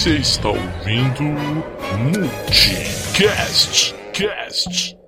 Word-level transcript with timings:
Você 0.00 0.16
está 0.16 0.48
ouvindo 0.48 1.22
Multicast 1.98 3.94
Cast. 4.14 4.99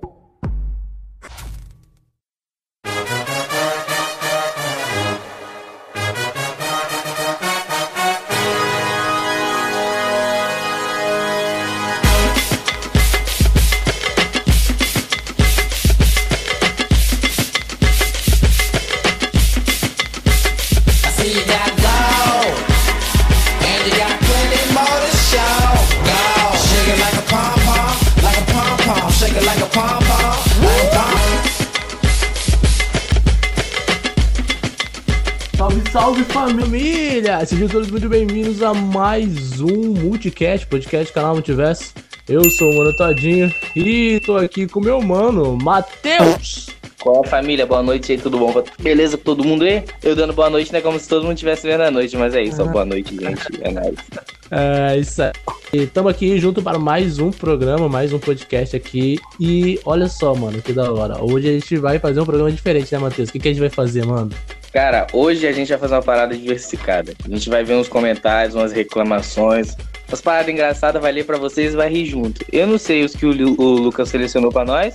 Salve, 35.63 35.91
salve 35.91 36.23
família! 36.25 37.45
Sejam 37.45 37.69
todos 37.69 37.89
muito 37.89 38.09
bem-vindos 38.09 38.61
a 38.61 38.73
mais 38.73 39.61
um 39.61 39.93
Multicast, 39.93 40.67
podcast 40.67 41.13
canal 41.13 41.35
Multiverso. 41.35 41.93
Eu 42.27 42.49
sou 42.49 42.69
o 42.69 42.77
Mano 42.79 42.93
Todinho 42.97 43.49
e 43.73 44.19
tô 44.25 44.35
aqui 44.35 44.67
com 44.67 44.81
meu 44.81 45.01
mano, 45.01 45.55
Matheus! 45.55 46.67
Qual 47.03 47.19
a 47.19 47.27
família? 47.27 47.65
Boa 47.65 47.83
noite 47.83 48.13
aí, 48.13 48.17
tudo 48.17 48.39
bom? 48.39 48.63
Beleza 48.79 49.17
com 49.17 49.25
todo 49.25 49.43
mundo 49.43 49.65
aí? 49.65 49.83
Eu 50.01 50.15
dando 50.15 50.31
boa 50.31 50.49
noite, 50.49 50.71
né? 50.71 50.79
Como 50.79 50.97
se 50.97 51.09
todo 51.09 51.23
mundo 51.23 51.33
estivesse 51.33 51.67
vendo 51.67 51.81
a 51.81 51.91
noite, 51.91 52.15
mas 52.15 52.33
é 52.33 52.41
isso, 52.41 52.63
ó, 52.63 52.65
boa 52.65 52.85
noite, 52.85 53.13
gente. 53.13 53.41
É 53.61 53.69
nóis. 53.69 53.95
É 54.55 54.97
isso 54.97 55.21
aí. 55.21 55.31
Estamos 55.73 56.11
aqui 56.11 56.37
junto 56.37 56.61
para 56.61 56.77
mais 56.77 57.17
um 57.17 57.31
programa, 57.31 57.89
mais 57.89 58.13
um 58.13 58.19
podcast 58.19 58.75
aqui. 58.75 59.19
E 59.39 59.79
olha 59.83 60.07
só, 60.07 60.35
mano, 60.35 60.61
que 60.61 60.71
da 60.71 60.93
hora. 60.93 61.21
Hoje 61.23 61.49
a 61.49 61.51
gente 61.53 61.75
vai 61.77 61.97
fazer 61.97 62.21
um 62.21 62.25
programa 62.25 62.51
diferente, 62.51 62.93
né, 62.93 62.99
Matheus? 62.99 63.29
O 63.29 63.31
que, 63.31 63.39
que 63.39 63.47
a 63.47 63.51
gente 63.51 63.59
vai 63.59 63.69
fazer, 63.69 64.05
mano? 64.05 64.29
Cara, 64.71 65.07
hoje 65.11 65.47
a 65.47 65.51
gente 65.51 65.69
vai 65.69 65.79
fazer 65.79 65.95
uma 65.95 66.03
parada 66.03 66.37
diversificada. 66.37 67.13
A 67.25 67.29
gente 67.29 67.49
vai 67.49 67.63
ver 67.63 67.73
uns 67.73 67.87
comentários, 67.87 68.53
umas 68.53 68.71
reclamações, 68.71 69.75
umas 70.07 70.21
paradas 70.21 70.53
engraçadas, 70.53 71.01
vai 71.01 71.11
ler 71.11 71.25
pra 71.25 71.37
vocês 71.37 71.73
e 71.73 71.75
vai 71.75 71.89
rir 71.89 72.05
junto. 72.05 72.45
Eu 72.51 72.67
não 72.67 72.77
sei 72.77 73.03
os 73.03 73.15
que 73.15 73.25
o 73.25 73.31
Lucas 73.31 74.09
selecionou 74.09 74.51
pra 74.51 74.63
nós, 74.63 74.93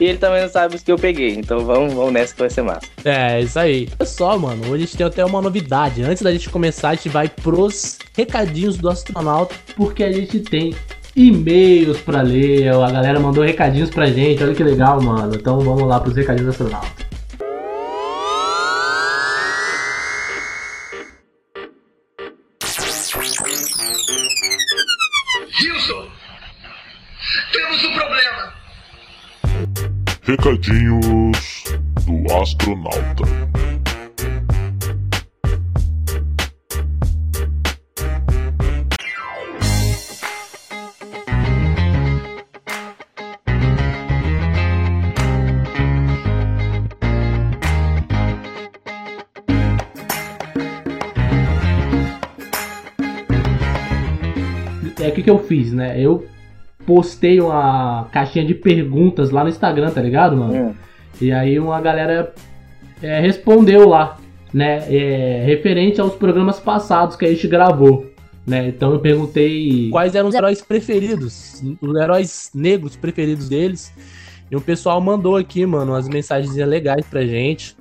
e 0.00 0.04
ele 0.04 0.18
também 0.18 0.42
não 0.42 0.48
sabe 0.48 0.76
os 0.76 0.82
que 0.82 0.90
eu 0.90 0.98
peguei. 0.98 1.34
Então 1.34 1.60
vamos, 1.64 1.92
vamos 1.94 2.12
nessa 2.12 2.34
que 2.34 2.40
vai 2.40 2.50
ser 2.50 2.62
massa. 2.62 2.86
É, 3.04 3.40
isso 3.40 3.58
aí. 3.58 3.88
Olha 3.98 4.08
só, 4.08 4.38
mano, 4.38 4.62
hoje 4.64 4.74
a 4.74 4.86
gente 4.86 4.96
tem 4.96 5.06
até 5.06 5.24
uma 5.24 5.40
novidade. 5.40 6.02
Antes 6.02 6.22
da 6.22 6.32
gente 6.32 6.48
começar, 6.50 6.90
a 6.90 6.94
gente 6.94 7.08
vai 7.08 7.28
pros 7.28 7.98
recadinhos 8.16 8.76
do 8.76 8.88
astronauta, 8.88 9.54
porque 9.76 10.02
a 10.04 10.12
gente 10.12 10.40
tem 10.40 10.74
e-mails 11.14 11.98
pra 11.98 12.22
ler. 12.22 12.72
A 12.72 12.90
galera 12.90 13.20
mandou 13.20 13.44
recadinhos 13.44 13.90
pra 13.90 14.06
gente, 14.06 14.42
olha 14.42 14.54
que 14.54 14.62
legal, 14.62 15.00
mano. 15.00 15.34
Então 15.34 15.60
vamos 15.60 15.86
lá 15.86 16.00
pros 16.00 16.16
recadinhos 16.16 16.46
do 16.46 16.50
astronauta. 16.50 17.01
Recadinhos 30.42 31.62
do 32.04 32.34
astronauta. 32.34 33.22
É 55.00 55.08
o 55.08 55.14
que, 55.14 55.22
que 55.22 55.30
eu 55.30 55.38
fiz, 55.38 55.72
né? 55.72 56.00
Eu 56.00 56.31
postei 56.86 57.40
uma 57.40 58.08
caixinha 58.12 58.44
de 58.44 58.54
perguntas 58.54 59.30
lá 59.30 59.42
no 59.42 59.48
Instagram, 59.50 59.90
tá 59.90 60.00
ligado, 60.00 60.36
mano? 60.36 60.54
Hum. 60.54 60.74
E 61.20 61.32
aí 61.32 61.58
uma 61.58 61.80
galera 61.80 62.34
é, 63.02 63.20
respondeu 63.20 63.88
lá, 63.88 64.18
né? 64.52 64.84
é, 64.88 65.44
referente 65.44 66.00
aos 66.00 66.14
programas 66.14 66.58
passados 66.58 67.16
que 67.16 67.24
a 67.24 67.28
gente 67.28 67.46
gravou. 67.46 68.06
Né? 68.46 68.68
Então 68.68 68.92
eu 68.92 68.98
perguntei 68.98 69.88
quais 69.90 70.14
eram 70.14 70.28
os 70.28 70.34
heróis 70.34 70.60
preferidos, 70.60 71.62
os 71.80 71.96
heróis 71.96 72.50
negros 72.54 72.96
preferidos 72.96 73.48
deles. 73.48 73.92
E 74.50 74.56
o 74.56 74.60
pessoal 74.60 75.00
mandou 75.00 75.36
aqui, 75.36 75.64
mano, 75.64 75.92
umas 75.92 76.08
mensagens 76.08 76.54
legais 76.54 77.06
pra 77.06 77.24
gente. 77.24 77.76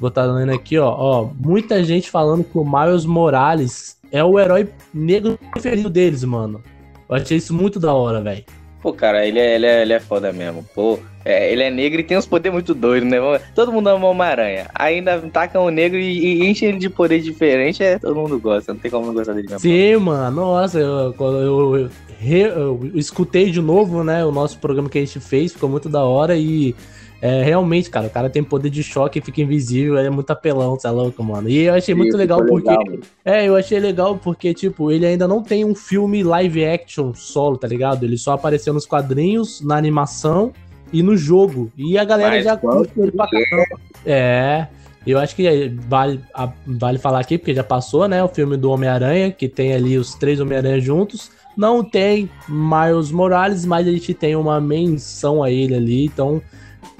Vou 0.00 0.08
estar 0.08 0.24
lendo 0.24 0.52
aqui, 0.52 0.78
ó, 0.78 0.88
ó. 0.88 1.30
Muita 1.38 1.82
gente 1.84 2.10
falando 2.10 2.44
que 2.44 2.56
o 2.56 2.64
Miles 2.64 3.04
Morales 3.04 3.98
é 4.10 4.22
o 4.24 4.38
herói 4.38 4.68
negro 4.92 5.38
preferido 5.52 5.90
deles, 5.90 6.24
mano. 6.24 6.62
Eu 7.08 7.16
achei 7.16 7.36
isso 7.36 7.54
muito 7.54 7.80
da 7.80 7.92
hora, 7.92 8.20
velho. 8.20 8.44
Pô, 8.80 8.92
cara, 8.92 9.26
ele 9.26 9.38
é, 9.40 9.54
ele, 9.56 9.66
é, 9.66 9.82
ele 9.82 9.92
é 9.92 9.98
foda 9.98 10.32
mesmo. 10.32 10.64
Pô, 10.74 11.00
é, 11.24 11.50
ele 11.52 11.62
é 11.62 11.70
negro 11.70 12.00
e 12.00 12.04
tem 12.04 12.16
uns 12.16 12.26
poderes 12.26 12.52
muito 12.52 12.74
doidos, 12.74 13.08
né? 13.08 13.18
Todo 13.54 13.72
mundo 13.72 13.88
ama 13.88 14.08
uma 14.08 14.24
aranha. 14.24 14.66
Ainda 14.74 15.18
tacam 15.32 15.64
o 15.64 15.70
negro 15.70 15.98
e, 15.98 16.42
e 16.42 16.48
enche 16.48 16.64
ele 16.64 16.78
de 16.78 16.88
poder 16.88 17.20
diferente, 17.20 17.82
é, 17.82 17.98
todo 17.98 18.14
mundo 18.14 18.38
gosta. 18.38 18.72
Não 18.72 18.80
tem 18.80 18.90
como 18.90 19.06
não 19.06 19.14
gostar 19.14 19.32
dele 19.32 19.48
mesmo. 19.48 19.60
Sim, 19.60 19.96
mano, 19.96 20.36
nossa, 20.36 20.78
eu, 20.78 21.14
eu, 21.18 21.76
eu, 21.76 21.90
re- 22.18 22.50
eu 22.50 22.90
escutei 22.94 23.50
de 23.50 23.60
novo, 23.60 24.02
né, 24.02 24.24
o 24.24 24.32
nosso 24.32 24.58
programa 24.58 24.88
que 24.88 24.98
a 24.98 25.00
gente 25.00 25.20
fez, 25.20 25.52
ficou 25.52 25.68
muito 25.68 25.88
da 25.88 26.04
hora 26.04 26.36
e 26.36 26.74
é, 27.20 27.42
realmente, 27.42 27.90
cara, 27.90 28.06
o 28.06 28.10
cara 28.10 28.30
tem 28.30 28.44
poder 28.44 28.70
de 28.70 28.82
choque 28.82 29.20
fica 29.20 29.40
invisível, 29.40 29.98
é 29.98 30.08
muito 30.08 30.30
apelão, 30.30 30.78
você 30.78 30.86
é 30.86 30.90
louco, 30.90 31.22
mano. 31.24 31.48
E 31.48 31.58
eu 31.64 31.74
achei 31.74 31.92
muito 31.94 32.10
Isso, 32.10 32.16
legal 32.16 32.44
porque. 32.46 32.70
legal, 32.70 32.84
é, 33.24 33.48
eu 33.48 33.56
achei 33.56 33.80
legal 33.80 34.16
porque, 34.16 34.54
tipo, 34.54 34.92
ele 34.92 35.04
ainda 35.04 35.26
não 35.26 35.42
tem 35.42 35.64
um 35.64 35.74
filme 35.74 36.22
live 36.22 36.64
action 36.64 37.12
solo, 37.14 37.56
tá 37.58 37.66
ligado? 37.66 38.04
Ele 38.04 38.16
só 38.16 38.34
apareceu 38.34 38.72
nos 38.72 38.86
quadrinhos, 38.86 39.60
na 39.60 39.76
animação 39.76 40.52
e 40.92 41.02
no 41.02 41.16
jogo. 41.16 41.72
E 41.76 41.98
a 41.98 42.04
galera 42.04 42.36
Mas 42.36 42.44
já 42.44 42.56
curte 42.56 42.92
ele 42.96 43.10
pra 43.10 43.26
caramba. 43.26 43.80
É. 44.06 44.68
Eu 45.04 45.18
acho 45.18 45.34
que 45.34 45.72
vale, 45.88 46.20
vale 46.66 46.98
falar 46.98 47.18
aqui, 47.20 47.36
porque 47.36 47.54
já 47.54 47.64
passou, 47.64 48.06
né? 48.06 48.22
O 48.22 48.28
filme 48.28 48.56
do 48.56 48.70
Homem-Aranha, 48.70 49.32
que 49.32 49.48
tem 49.48 49.72
ali 49.72 49.98
os 49.98 50.14
três 50.14 50.38
Homem-Aranha 50.38 50.80
juntos. 50.80 51.32
Não 51.58 51.82
tem 51.82 52.30
Miles 52.48 53.10
Morales, 53.10 53.66
mas 53.66 53.88
a 53.88 53.90
gente 53.90 54.14
tem 54.14 54.36
uma 54.36 54.60
menção 54.60 55.42
a 55.42 55.50
ele 55.50 55.74
ali. 55.74 56.04
Então, 56.04 56.40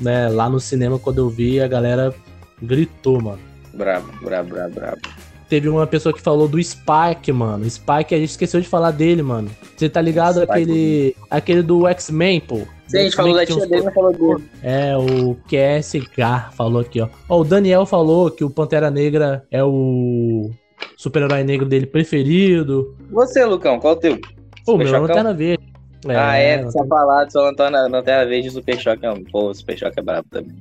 né, 0.01 0.29
lá 0.29 0.51
no 0.51 0.59
cinema, 0.59 0.99
quando 0.99 1.19
eu 1.19 1.29
vi, 1.29 1.61
a 1.61 1.69
galera 1.69 2.13
gritou, 2.61 3.23
mano. 3.23 3.39
Brabo, 3.73 4.09
brabo, 4.21 4.51
brabo, 4.51 4.75
brabo. 4.75 5.01
Teve 5.49 5.69
uma 5.69 5.87
pessoa 5.87 6.13
que 6.13 6.21
falou 6.21 6.49
do 6.49 6.61
Spike, 6.61 7.31
mano. 7.31 7.71
Spike, 7.71 8.13
a 8.13 8.19
gente 8.19 8.31
esqueceu 8.31 8.61
de 8.61 8.67
falar 8.67 8.91
dele, 8.91 9.23
mano. 9.23 9.49
Você 9.77 9.89
tá 9.89 10.01
ligado 10.01 10.41
Spike. 10.41 10.51
aquele 10.51 11.17
aquele 11.31 11.63
do 11.63 11.87
X-Men, 11.87 12.41
pô? 12.41 12.63
Sim, 12.89 12.99
a 12.99 13.03
gente 13.03 13.15
falou 13.15 13.35
da 13.35 13.47
tia 13.47 13.65
dele, 13.65 13.83
não 13.85 13.93
falou 13.93 14.13
dele. 14.13 14.49
é, 14.61 14.97
o 14.97 15.37
QSK 15.47 16.51
falou 16.57 16.81
aqui, 16.81 17.01
ó. 17.01 17.09
Ó, 17.29 17.41
o 17.43 17.45
Daniel 17.45 17.87
falou 17.87 18.29
que 18.29 18.43
o 18.43 18.51
Pantera 18.51 18.91
Negra 18.91 19.47
é 19.53 19.63
o 19.63 20.51
super-herói 20.97 21.45
negro 21.45 21.65
dele 21.65 21.87
preferido. 21.87 22.97
Você, 23.13 23.45
Lucão, 23.45 23.79
qual 23.79 23.95
o 23.95 23.97
teu? 23.97 24.19
Pô, 24.69 24.73
Super 24.73 24.85
meu 24.85 24.87
é 24.87 24.99
Chocão? 24.99 25.07
Lanterna 25.07 25.33
Verde. 25.33 25.73
ah, 26.09 26.37
é, 26.37 26.71
só 26.71 26.85
falado, 26.85 27.33
só 27.33 27.51
não 27.51 27.71
na, 27.71 27.89
na 27.89 28.03
tela 28.03 28.27
verde, 28.27 28.51
Super 28.51 28.79
Choque 28.79 29.07
é 29.07 29.11
um. 29.11 29.25
Pô, 29.25 29.49
o 29.49 29.55
Super 29.55 29.79
Choque 29.79 29.99
é 29.99 30.03
brabo 30.03 30.29
também. 30.31 30.57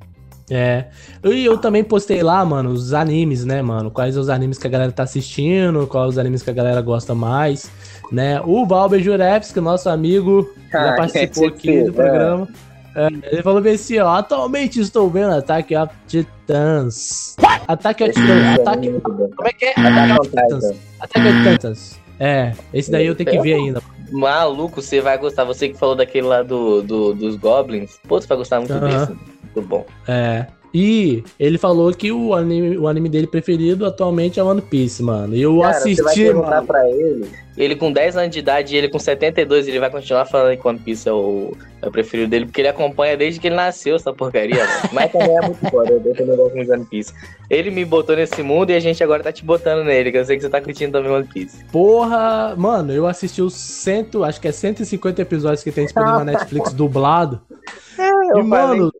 É. 0.49 0.85
E 1.25 1.43
eu 1.43 1.57
também 1.57 1.83
postei 1.83 2.23
lá, 2.23 2.45
mano, 2.45 2.69
os 2.69 2.93
animes, 2.93 3.43
né, 3.43 3.61
mano? 3.61 3.91
Quais 3.91 4.15
os 4.15 4.29
animes 4.29 4.57
que 4.57 4.65
a 4.65 4.69
galera 4.69 4.93
tá 4.93 5.03
assistindo, 5.03 5.85
quais 5.87 6.11
os 6.11 6.17
animes 6.17 6.41
que 6.41 6.49
a 6.49 6.53
galera 6.53 6.79
gosta 6.79 7.13
mais, 7.13 7.69
né? 8.09 8.39
O 8.45 8.65
Valber 8.65 9.01
Jurevski, 9.01 9.59
nosso 9.59 9.89
amigo, 9.89 10.49
já 10.71 10.93
Ah, 10.93 10.95
participou 10.95 11.51
que 11.51 11.69
aqui 11.69 11.83
do 11.83 11.91
programa. 11.91 12.47
É, 12.95 13.07
ele 13.29 13.43
falou 13.43 13.61
bem 13.61 13.75
assim, 13.75 13.99
ó, 13.99 14.15
atualmente 14.15 14.79
estou 14.79 15.09
vendo 15.09 15.33
Ataque 15.33 15.75
of 15.75 15.93
Titans. 16.07 17.35
Ataque 17.67 18.05
of 18.05 18.13
Titans. 18.13 18.59
Ataque... 18.59 19.01
Como 19.01 19.47
é 19.47 19.51
que 19.51 19.65
é? 19.65 19.71
Ataque 19.71 20.11
of 20.13 20.29
Titans. 20.29 20.75
Attack 21.01 21.27
on 21.27 21.51
Titans. 21.51 21.99
É, 22.19 22.53
esse 22.73 22.89
daí 22.89 23.05
eu 23.05 23.15
tenho 23.15 23.29
que 23.29 23.39
ver 23.41 23.53
ainda. 23.55 23.81
Maluco, 24.11 24.81
você 24.81 25.01
vai 25.01 25.17
gostar. 25.17 25.43
Você 25.43 25.69
que 25.69 25.77
falou 25.77 25.95
daquele 25.95 26.27
lá 26.27 26.41
do, 26.43 26.81
do- 26.81 27.13
dos 27.13 27.35
Goblins. 27.35 27.99
Pô, 28.07 28.19
você 28.19 28.27
vai 28.27 28.37
gostar 28.37 28.59
muito 28.59 28.73
Aham. 28.73 28.85
desse. 28.87 29.11
Muito 29.43 29.61
bom. 29.67 29.85
É. 30.07 30.47
E 30.73 31.23
ele 31.39 31.57
falou 31.57 31.91
que 31.93 32.11
o 32.11 32.33
anime, 32.33 32.77
o 32.77 32.87
anime 32.87 33.09
dele 33.09 33.27
preferido 33.27 33.85
atualmente 33.85 34.39
é 34.39 34.43
One 34.43 34.61
Piece, 34.61 35.01
mano. 35.01 35.35
E 35.35 35.41
eu 35.41 35.59
Cara, 35.59 35.73
você 35.73 35.95
vai 35.95 36.05
assisti, 36.05 36.25
perguntar 36.25 36.49
mano. 36.49 36.67
pra 36.67 36.89
ele. 36.89 37.25
Ele 37.57 37.75
com 37.75 37.91
10 37.91 38.17
anos 38.17 38.29
de 38.29 38.37
idade 38.39 38.75
e 38.75 38.77
ele 38.77 38.87
com 38.87 38.99
72, 38.99 39.67
ele 39.67 39.79
vai 39.79 39.89
continuar 39.89 40.25
falando 40.25 40.55
que 40.55 40.67
One 40.67 40.77
Piece 40.77 41.09
é 41.09 41.11
o, 41.11 41.57
é 41.81 41.87
o 41.87 41.91
preferido 41.91 42.29
dele, 42.29 42.45
porque 42.45 42.61
ele 42.61 42.67
acompanha 42.67 43.17
desde 43.17 43.39
que 43.39 43.47
ele 43.47 43.55
nasceu 43.55 43.95
essa 43.95 44.13
porcaria, 44.13 44.63
mano. 44.63 44.89
Mas 44.93 45.11
também 45.11 45.35
é 45.35 45.41
muito 45.41 45.69
foda, 45.71 45.91
eu 45.91 46.13
também 46.15 46.35
gosto 46.35 46.55
muito 46.55 46.67
de 46.67 46.73
One 46.73 46.85
Piece. 46.85 47.13
Ele 47.49 47.71
me 47.71 47.83
botou 47.83 48.15
nesse 48.15 48.43
mundo 48.43 48.69
e 48.69 48.75
a 48.75 48.79
gente 48.79 49.03
agora 49.03 49.23
tá 49.23 49.31
te 49.31 49.43
botando 49.43 49.83
nele, 49.83 50.11
que 50.11 50.19
eu 50.19 50.25
sei 50.25 50.35
que 50.35 50.43
você 50.43 50.49
tá 50.49 50.61
curtindo 50.61 50.91
também 50.91 51.11
One 51.11 51.27
Piece. 51.27 51.65
Porra, 51.71 52.53
mano, 52.55 52.93
eu 52.93 53.07
assisti 53.07 53.41
os 53.41 53.55
cento, 53.55 54.23
acho 54.23 54.39
que 54.39 54.47
é 54.47 54.51
150 54.51 55.19
episódios 55.19 55.63
que 55.63 55.71
tem 55.71 55.85
disponível 55.85 56.19
na 56.19 56.25
Netflix 56.37 56.73
dublado. 56.73 57.41
Eu 57.99 58.39
e, 58.39 58.43
mano, 58.43 58.91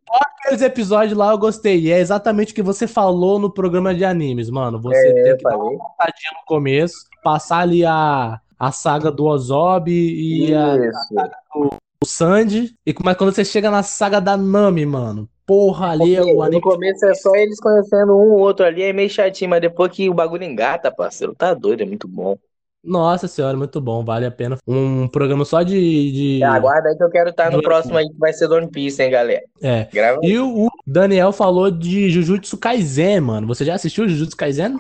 aqueles 0.42 0.62
episódios 0.62 1.18
lá 1.18 1.32
eu 1.32 1.38
gostei. 1.38 1.80
E 1.82 1.92
é 1.92 2.00
exatamente 2.00 2.52
o 2.54 2.56
que 2.56 2.64
você 2.64 2.88
falou 2.88 3.40
no 3.40 3.52
programa 3.52 3.94
de 3.94 4.06
animes, 4.06 4.50
mano. 4.50 4.80
Você 4.82 5.12
É, 5.12 5.14
tem 5.14 5.32
eu 5.32 5.38
que 5.38 5.44
dar 5.44 5.52
falei. 5.52 5.76
uma 5.76 5.90
passadinha 5.98 6.32
no 6.40 6.46
começo, 6.46 6.96
passar 7.24 7.60
ali 7.60 7.86
a, 7.86 8.40
a 8.58 8.72
saga 8.72 9.12
do 9.12 9.26
Ozob 9.26 9.92
e 9.92 10.54
a, 10.54 10.76
Isso. 10.78 11.14
o 11.56 12.06
Sandy. 12.06 12.76
E 12.86 12.96
mas 13.04 13.18
quando 13.18 13.34
você 13.34 13.46
chega 13.46 13.70
na 13.72 13.84
saga 13.84 14.20
da 14.22 14.38
Nami, 14.38 14.86
mano. 14.86 15.30
Porra, 15.46 15.92
ali 15.92 16.16
é 16.16 16.22
o 16.24 16.42
no 16.42 16.42
anime. 16.44 16.62
começo 16.62 17.06
é 17.06 17.14
só 17.16 17.34
eles 17.36 17.60
conhecendo 17.60 18.14
um 18.14 18.34
ou 18.34 18.40
outro 18.40 18.66
ali, 18.66 18.84
é 18.84 18.92
meio 18.92 19.10
chatinho, 19.10 19.50
mas 19.50 19.62
depois 19.62 19.92
que 19.92 20.10
o 20.10 20.14
bagulho 20.14 20.44
engata, 20.44 20.92
parceiro, 20.92 21.34
tá 21.34 21.54
doido, 21.54 21.84
é 21.84 21.86
muito 21.86 22.08
bom. 22.08 22.38
Nossa 22.84 23.28
senhora, 23.28 23.58
muito 23.58 23.82
bom, 23.82 24.04
vale 24.04 24.26
a 24.26 24.32
pena. 24.32 24.58
Um 24.66 25.08
programa 25.08 25.44
só 25.44 25.62
de. 25.62 26.12
de... 26.12 26.44
Aguarda 26.44 26.90
aí 26.90 26.98
que 26.98 27.04
eu 27.04 27.10
quero 27.10 27.30
estar 27.30 27.52
no 27.52 27.62
próximo 27.62 27.98
aí, 27.98 28.08
que 28.08 28.18
vai 28.18 28.32
ser 28.32 28.48
do 28.48 28.56
One 28.56 28.70
Piece, 28.70 29.02
hein, 29.02 29.12
galera. 29.12 29.44
É. 29.62 29.88
Grava 29.92 30.20
aí. 30.24 30.32
E 30.32 30.40
o 30.40 30.68
o 30.68 30.70
Daniel 30.86 31.32
falou 31.32 31.70
de 31.70 32.10
Jujutsu 32.10 32.58
Kaisen, 32.58 33.20
mano. 33.20 33.48
Você 33.48 33.66
já 33.66 33.76
assistiu 33.76 34.08
Jujutsu 34.08 34.38
Kaisen? 34.38 34.78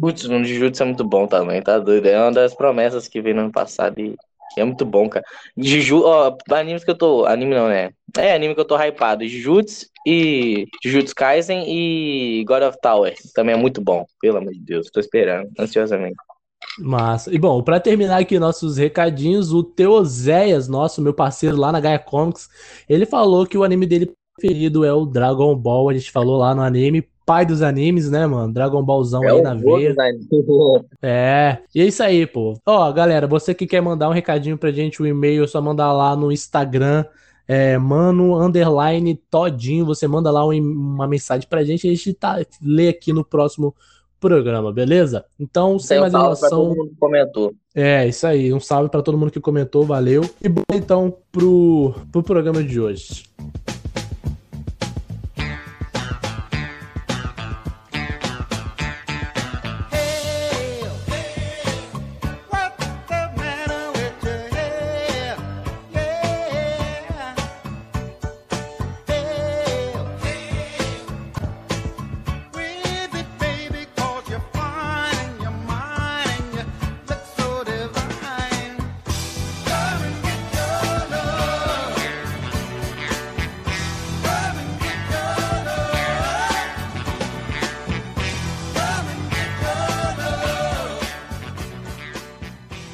Putz, 0.00 0.24
o 0.24 0.44
Jujutsu 0.44 0.82
é 0.82 0.86
muito 0.86 1.04
bom 1.04 1.26
também, 1.26 1.62
tá 1.62 1.78
doido. 1.78 2.06
É 2.06 2.20
uma 2.20 2.32
das 2.32 2.54
promessas 2.54 3.06
que 3.08 3.20
veio 3.20 3.34
no 3.34 3.42
ano 3.42 3.52
passado 3.52 4.00
e 4.00 4.16
é 4.56 4.64
muito 4.64 4.86
bom, 4.86 5.08
cara. 5.08 5.24
Juju, 5.56 6.02
ó, 6.04 6.36
animes 6.50 6.84
que 6.84 6.90
eu 6.90 6.96
tô. 6.96 7.26
Anime 7.26 7.54
não, 7.54 7.68
né? 7.68 7.90
É, 8.16 8.34
anime 8.34 8.54
que 8.54 8.60
eu 8.60 8.64
tô 8.64 8.76
hypado. 8.76 9.26
Jujutsu 9.26 9.86
e. 10.06 10.66
Jujutsu 10.82 11.14
Kaisen 11.14 11.64
e 11.68 12.44
God 12.44 12.62
of 12.62 12.78
Tower. 12.80 13.14
Também 13.34 13.54
é 13.54 13.58
muito 13.58 13.80
bom, 13.82 14.06
pelo 14.20 14.38
amor 14.38 14.52
de 14.52 14.60
Deus. 14.60 14.90
Tô 14.90 15.00
esperando, 15.00 15.50
ansiosamente. 15.58 16.16
Massa. 16.78 17.34
E 17.34 17.38
bom, 17.38 17.62
pra 17.62 17.80
terminar 17.80 18.20
aqui 18.20 18.38
nossos 18.38 18.76
recadinhos, 18.76 19.52
o 19.52 19.62
Teoséias, 19.62 20.68
nosso 20.68 21.00
meu 21.00 21.14
parceiro 21.14 21.56
lá 21.56 21.72
na 21.72 21.80
Gaia 21.80 21.98
Comics, 21.98 22.48
ele 22.88 23.06
falou 23.06 23.46
que 23.46 23.56
o 23.56 23.64
anime 23.64 23.86
dele 23.86 24.12
preferido 24.38 24.84
é 24.84 24.92
o 24.92 25.06
Dragon 25.06 25.54
Ball. 25.56 25.88
A 25.88 25.94
gente 25.94 26.10
falou 26.12 26.36
lá 26.36 26.54
no 26.54 26.62
anime, 26.62 27.06
pai 27.24 27.46
dos 27.46 27.62
animes, 27.62 28.10
né, 28.10 28.26
mano? 28.26 28.52
Dragon 28.52 28.82
Ballzão 28.82 29.24
É 29.24 29.30
aí 29.30 29.42
na 29.42 29.54
veia. 29.54 29.94
É, 31.02 31.58
e 31.74 31.80
é 31.80 31.86
isso 31.86 32.02
aí, 32.02 32.26
pô. 32.26 32.58
Ó, 32.66 32.92
galera, 32.92 33.26
você 33.26 33.54
que 33.54 33.66
quer 33.66 33.80
mandar 33.80 34.08
um 34.08 34.12
recadinho 34.12 34.58
pra 34.58 34.70
gente, 34.70 35.00
o 35.00 35.06
e-mail 35.06 35.44
é 35.44 35.46
só 35.46 35.60
mandar 35.62 35.92
lá 35.92 36.14
no 36.14 36.30
Instagram, 36.30 37.04
é, 37.48 37.78
mano, 37.78 38.38
underline, 38.38 39.14
todinho, 39.30 39.86
você 39.86 40.06
manda 40.06 40.30
lá 40.30 40.46
um- 40.46 40.52
uma 40.60 41.06
mensagem 41.06 41.48
pra 41.48 41.64
gente 41.64 41.86
a 41.86 41.90
gente 41.90 42.12
tá, 42.12 42.44
lê 42.60 42.88
aqui 42.88 43.12
no 43.12 43.24
próximo 43.24 43.74
programa, 44.20 44.72
beleza? 44.72 45.24
Então, 45.38 45.78
sem 45.78 45.98
um 45.98 46.00
mais 46.02 46.12
salve 46.12 46.38
pra 46.40 46.48
todo 46.48 46.62
enrolação, 46.62 46.76
mundo 46.76 46.90
que 46.90 46.96
comentou. 46.96 47.54
é, 47.74 48.06
isso 48.08 48.26
aí, 48.26 48.52
um 48.52 48.60
salve 48.60 48.88
pra 48.90 49.02
todo 49.02 49.18
mundo 49.18 49.30
que 49.30 49.40
comentou, 49.40 49.84
valeu. 49.84 50.22
E 50.42 50.48
bom, 50.48 50.62
então, 50.72 51.14
pro, 51.30 51.94
pro 52.10 52.22
programa 52.22 52.62
de 52.62 52.80
hoje. 52.80 53.24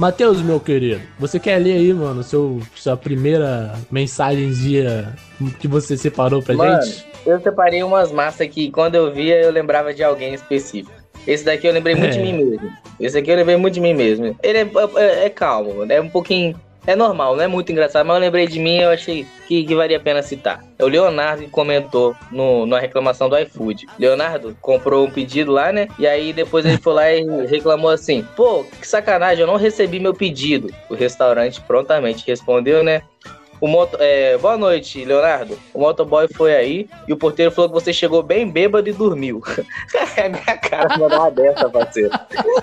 Matheus, 0.07 0.43
meu 0.43 0.59
querido, 0.59 1.01
você 1.17 1.39
quer 1.39 1.59
ler 1.59 1.75
aí, 1.75 1.95
mano, 1.95 2.25
seu, 2.25 2.61
sua 2.75 2.97
primeira 2.97 3.73
mensagenzinha 3.89 5.15
que 5.61 5.69
você 5.69 5.97
separou 5.97 6.43
pra 6.43 6.57
Mano, 6.57 6.83
gente? 6.83 7.07
eu 7.25 7.41
separei 7.41 7.85
umas 7.85 8.11
massas 8.11 8.49
que 8.49 8.69
quando 8.73 8.97
eu 8.97 9.13
via 9.15 9.41
eu 9.41 9.53
lembrava 9.53 9.95
de 9.95 10.03
alguém 10.03 10.35
específico. 10.35 10.91
Esse 11.25 11.45
daqui 11.45 11.69
eu 11.69 11.73
lembrei 11.73 11.95
muito 11.95 12.15
de 12.15 12.19
É. 12.19 12.23
mim 12.23 12.33
mesmo. 12.33 12.69
Esse 12.99 13.17
aqui 13.17 13.31
eu 13.31 13.37
lembrei 13.37 13.57
muito 13.57 13.75
de 13.75 13.81
mim 13.81 13.95
mesmo. 13.95 14.37
Ele 14.43 14.59
é, 14.59 14.69
é- 14.97 15.25
é 15.27 15.31
calmo, 15.31 15.85
é 15.89 16.01
um 16.01 16.09
pouquinho. 16.09 16.57
É 16.87 16.97
normal, 16.97 17.37
não 17.37 17.45
é 17.45 17.47
muito 17.47 17.71
engraçado, 17.71 18.05
mas 18.05 18.17
eu 18.17 18.21
lembrei 18.21 18.47
de 18.47 18.59
mim 18.59 18.79
e 18.79 18.83
eu 18.83 18.91
achei 18.91 19.25
que, 19.47 19.65
que 19.65 19.75
valia 19.75 19.99
a 19.99 20.01
pena 20.01 20.21
citar. 20.21 20.65
É 20.77 20.85
o 20.85 20.89
Leonardo 20.89 21.45
que 21.45 21.49
comentou 21.51 22.17
no, 22.31 22.67
na 22.67 22.81
reclamação 22.81 23.29
do 23.29 23.39
iFood. 23.39 23.87
Leonardo 23.99 24.57
comprou 24.61 25.07
um 25.07 25.11
pedido 25.11 25.53
lá, 25.53 25.71
né? 25.73 25.87
E 25.97 26.07
aí 26.09 26.33
depois 26.33 26.67
ele 26.67 26.79
foi 26.79 26.93
lá 26.93 27.13
e 27.13 27.25
reclamou 27.47 27.91
assim: 27.91 28.27
pô, 28.35 28.65
que 28.65 28.87
sacanagem, 28.87 29.43
eu 29.43 29.47
não 29.47 29.57
recebi 29.57 30.01
meu 30.01 30.13
pedido. 30.13 30.75
O 30.91 30.95
restaurante 30.95 31.61
prontamente 31.61 32.27
respondeu, 32.27 32.83
né? 32.83 33.03
O 33.63 33.69
moto, 33.69 33.97
é, 34.01 34.37
boa 34.39 34.59
noite, 34.59 35.05
Leonardo. 35.05 35.57
O 35.73 35.79
motoboy 35.79 36.27
foi 36.35 36.53
aí 36.53 36.89
e 37.07 37.13
o 37.13 37.17
porteiro 37.17 37.53
falou 37.53 37.71
que 37.71 37.75
você 37.77 37.93
chegou 37.93 38.21
bem 38.21 38.51
bêbado 38.51 38.89
e 38.89 38.93
dormiu. 38.93 39.41
É 40.15 40.27
a 40.27 40.29
minha 40.29 40.59
cara 40.59 40.99
mandar 40.99 41.21
uma 41.21 41.31
dessa, 41.31 41.71
parceiro. 41.71 42.11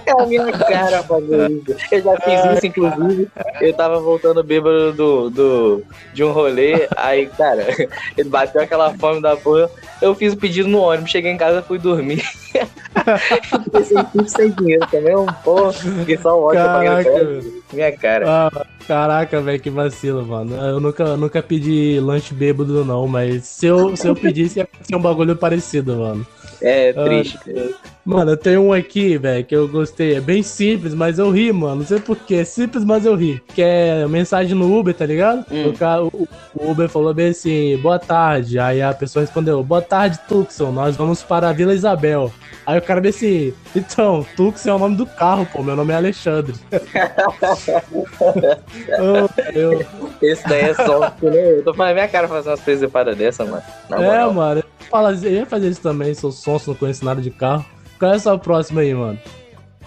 É 0.05 0.11
a 0.11 0.25
minha 0.27 0.51
cara 0.51 1.01
fazer 1.01 1.49
isso. 1.49 1.75
Eu 1.91 2.01
já 2.03 2.17
fiz 2.17 2.57
isso, 2.57 2.67
inclusive. 2.67 3.27
Eu 3.59 3.73
tava 3.73 3.99
voltando 3.99 4.43
bêbado 4.43 4.93
do, 4.93 5.29
do, 5.31 5.83
de 6.13 6.23
um 6.23 6.31
rolê. 6.31 6.87
Aí, 6.95 7.25
cara, 7.25 7.65
ele 8.15 8.29
bateu 8.29 8.61
aquela 8.61 8.93
fome 8.93 9.19
da 9.19 9.35
porra. 9.35 9.67
Eu 9.99 10.13
fiz 10.13 10.33
o 10.33 10.37
pedido 10.37 10.69
no 10.69 10.79
ônibus, 10.79 11.09
cheguei 11.09 11.31
em 11.31 11.37
casa 11.37 11.63
fui 11.63 11.79
dormir. 11.79 12.21
Fiquei 13.63 14.27
sem, 14.27 14.51
dinheiro 14.51 14.85
também, 14.91 15.15
um 15.15 15.25
porra. 15.25 15.73
Fiquei 15.73 16.17
só 16.17 16.39
o 16.39 16.43
ódio 16.43 16.63
Caraca, 16.63 17.03
pagando 17.03 17.41
velho. 17.41 17.63
Minha 17.73 17.97
cara. 17.97 18.25
Ah, 18.27 18.65
caraca, 18.89 19.39
velho, 19.39 19.61
que 19.61 19.69
vacilo, 19.69 20.25
mano. 20.25 20.55
Eu 20.55 20.79
nunca, 20.79 21.15
nunca 21.15 21.43
pedi 21.43 21.99
lanche 21.99 22.33
bêbado, 22.33 22.83
não, 22.83 23.07
mas 23.07 23.45
se 23.45 23.67
eu, 23.67 23.95
se 23.95 24.07
eu 24.07 24.15
pedisse, 24.15 24.57
ia 24.57 24.67
ser 24.81 24.95
um 24.95 24.99
bagulho 24.99 25.35
parecido, 25.35 25.95
mano. 25.95 26.25
É 26.61 26.93
triste. 26.93 27.37
cara. 27.37 27.69
Mano, 28.09 28.31
eu 28.31 28.37
tenho 28.37 28.61
um 28.63 28.73
aqui, 28.73 29.19
velho, 29.19 29.45
que 29.45 29.55
eu 29.55 29.67
gostei. 29.67 30.15
É 30.15 30.21
bem 30.21 30.41
simples, 30.41 30.95
mas 30.95 31.19
eu 31.19 31.29
ri, 31.29 31.51
mano. 31.51 31.77
Não 31.77 31.85
sei 31.85 31.99
porquê. 31.99 32.37
É 32.37 32.43
simples, 32.43 32.83
mas 32.83 33.05
eu 33.05 33.15
ri. 33.15 33.39
Que 33.53 33.61
é 33.61 34.07
mensagem 34.07 34.55
no 34.55 34.79
Uber, 34.79 34.95
tá 34.95 35.05
ligado? 35.05 35.45
Hum. 35.51 35.69
O, 35.69 35.73
cara, 35.73 36.03
o, 36.03 36.27
Uber 36.55 36.89
falou 36.89 37.13
bem 37.13 37.27
assim, 37.27 37.77
boa 37.77 37.99
tarde. 37.99 38.57
Aí 38.57 38.81
a 38.81 38.93
pessoa 38.93 39.21
respondeu, 39.23 39.63
boa 39.63 39.81
tarde, 39.81 40.19
Tucson. 40.27 40.71
Nós 40.71 40.95
vamos 40.95 41.21
para 41.21 41.49
a 41.49 41.53
Vila 41.53 41.73
Isabel. 41.73 42.31
Aí 42.65 42.79
o 42.79 42.81
cara 42.81 42.99
bem 42.99 43.09
assim, 43.09 43.53
então, 43.75 44.25
Tucson 44.35 44.69
é 44.69 44.73
o 44.73 44.79
nome 44.79 44.95
do 44.95 45.05
carro, 45.05 45.47
pô. 45.51 45.61
Meu 45.61 45.75
nome 45.75 45.93
é 45.93 45.97
Alexandre. 45.97 46.55
Eu, 49.53 49.85
Esse 50.21 50.47
daí 50.47 50.61
é 50.61 50.73
só. 50.73 51.13
eu 51.21 51.63
tô 51.63 51.73
falando 51.73 51.93
minha 51.93 52.07
cara 52.07 52.27
fazer 52.27 52.49
umas 52.49 52.59
presepadas 52.59 53.15
dessa, 53.15 53.45
mano. 53.45 53.63
Na 53.89 53.97
é, 53.97 54.05
moral. 54.05 54.33
mano. 54.33 54.63
Eu, 54.89 54.91
falo, 54.91 55.09
eu 55.23 55.31
ia 55.31 55.45
fazer 55.45 55.69
isso 55.69 55.81
também, 55.81 56.13
sou 56.15 56.31
sonso, 56.31 56.71
não 56.71 56.75
conheço 56.75 57.05
nada 57.05 57.21
de 57.21 57.29
carro. 57.29 57.63
Qual 57.99 58.11
é 58.11 58.15
a 58.15 58.19
sua 58.19 58.37
próxima 58.39 58.81
aí, 58.81 58.91
mano? 58.93 59.19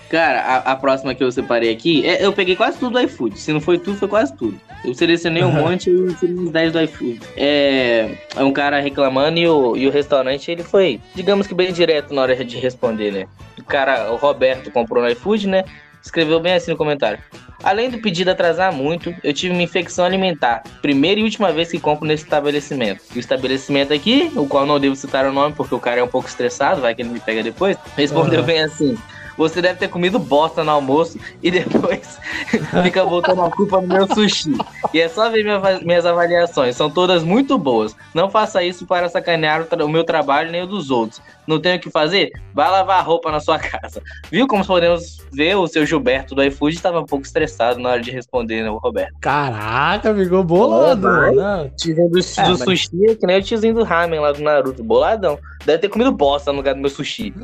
Cara, 0.08 0.42
a, 0.42 0.56
a 0.72 0.76
próxima 0.76 1.14
que 1.14 1.24
eu 1.24 1.32
separei 1.32 1.72
aqui, 1.72 2.06
é- 2.06 2.24
eu 2.24 2.32
peguei 2.32 2.54
quase 2.54 2.78
tudo 2.78 2.92
do 2.92 3.00
iFood. 3.00 3.36
Se 3.40 3.52
não 3.52 3.60
foi 3.60 3.78
tudo, 3.78 3.96
foi 3.96 4.06
quase 4.08 4.32
tudo. 4.36 4.60
Eu 4.84 4.94
selecionei 4.94 5.42
um 5.42 5.50
monte 5.50 5.90
e 5.90 6.14
tirei 6.14 6.34
uns 6.36 6.50
10 6.50 6.72
do 6.72 6.80
iFood. 6.82 7.20
É, 7.36 8.10
é 8.36 8.44
um 8.44 8.52
cara 8.52 8.78
reclamando 8.78 9.38
e 9.38 9.48
o, 9.48 9.76
e 9.76 9.88
o 9.88 9.90
restaurante, 9.90 10.50
ele 10.50 10.62
foi, 10.62 11.00
digamos 11.14 11.46
que 11.46 11.54
bem 11.54 11.72
direto 11.72 12.12
na 12.14 12.22
hora 12.22 12.44
de 12.44 12.58
responder, 12.58 13.10
né? 13.10 13.26
O 13.58 13.64
cara, 13.64 14.12
o 14.12 14.16
Roberto, 14.16 14.70
comprou 14.70 15.02
no 15.02 15.08
iFood, 15.10 15.48
né? 15.48 15.64
Escreveu 16.02 16.40
bem 16.40 16.54
assim 16.54 16.70
no 16.70 16.76
comentário. 16.76 17.18
Além 17.62 17.88
do 17.88 17.98
pedido 17.98 18.30
atrasar 18.30 18.72
muito, 18.72 19.14
eu 19.22 19.32
tive 19.32 19.54
uma 19.54 19.62
infecção 19.62 20.04
alimentar. 20.04 20.64
Primeira 20.82 21.20
e 21.20 21.22
última 21.22 21.52
vez 21.52 21.70
que 21.70 21.78
compro 21.78 22.06
nesse 22.06 22.24
estabelecimento. 22.24 23.02
O 23.14 23.18
estabelecimento 23.18 23.92
aqui, 23.92 24.32
o 24.34 24.46
qual 24.48 24.66
não 24.66 24.80
devo 24.80 24.96
citar 24.96 25.24
o 25.24 25.32
nome 25.32 25.54
porque 25.54 25.74
o 25.74 25.78
cara 25.78 26.00
é 26.00 26.02
um 26.02 26.08
pouco 26.08 26.28
estressado, 26.28 26.80
vai 26.80 26.94
que 26.94 27.02
ele 27.02 27.10
me 27.10 27.20
pega 27.20 27.42
depois, 27.42 27.76
respondeu 27.96 28.40
Aham. 28.40 28.46
bem 28.46 28.60
assim. 28.62 28.98
Você 29.36 29.62
deve 29.62 29.78
ter 29.78 29.88
comido 29.88 30.18
bosta 30.18 30.62
no 30.64 30.70
almoço 30.70 31.18
e 31.42 31.50
depois 31.50 32.18
fica 32.82 33.04
botando 33.04 33.42
a 33.42 33.50
culpa 33.50 33.80
no 33.80 33.88
meu 33.88 34.06
sushi. 34.14 34.52
E 34.92 35.00
é 35.00 35.08
só 35.08 35.30
ver 35.30 35.42
minha 35.42 35.60
minhas 35.82 36.04
avaliações, 36.06 36.76
são 36.76 36.90
todas 36.90 37.22
muito 37.22 37.56
boas. 37.58 37.94
Não 38.14 38.30
faça 38.30 38.62
isso 38.62 38.86
para 38.86 39.08
sacanear 39.08 39.66
o, 39.82 39.88
meu 39.88 40.04
trabalho 40.04 40.50
nem 40.50 40.62
o 40.62 40.66
dos 40.66 40.90
outros. 40.90 41.20
Não 41.46 41.60
tem 41.60 41.76
o 41.76 41.80
que 41.80 41.90
fazer? 41.90 42.30
Vai 42.54 42.70
lavar 42.70 43.04
roupa 43.04 43.30
na 43.32 43.40
sua 43.40 43.58
casa. 43.58 44.00
Viu 44.30 44.46
como 44.46 44.64
podemos 44.64 45.18
ver? 45.32 45.56
O 45.56 45.66
seu 45.66 45.84
Gilberto 45.84 46.34
do 46.34 46.42
iFood 46.44 46.76
estava 46.76 47.00
um 47.00 47.04
pouco 47.06 47.24
estressado 47.24 47.80
na 47.80 47.90
hora 47.90 48.00
de 48.00 48.10
responder, 48.10 48.62
né, 48.62 48.70
o 48.70 48.76
Roberto? 48.76 49.14
Caraca, 49.20 50.14
ficou 50.14 50.44
bolado, 50.44 51.02
vai. 51.02 51.32
mano. 51.34 51.70
Tiozinho 51.76 52.08
do, 52.10 52.18
É, 52.18 52.42
do 52.44 52.50
mas- 52.50 52.58
sushi 52.60 53.06
é 53.10 53.14
que 53.16 53.26
nem 53.26 53.38
o 53.38 53.42
tiozinho 53.42 53.74
do 53.74 53.82
ramen 53.82 54.20
lá 54.20 54.30
do 54.32 54.40
Naruto, 54.42 54.84
boladão. 54.84 55.38
Deve 55.64 55.78
ter 55.78 55.88
comido 55.88 56.10
bosta 56.12 56.50
no 56.50 56.58
lugar 56.58 56.74
do 56.74 56.80
meu 56.80 56.90
sushi. 56.90 57.32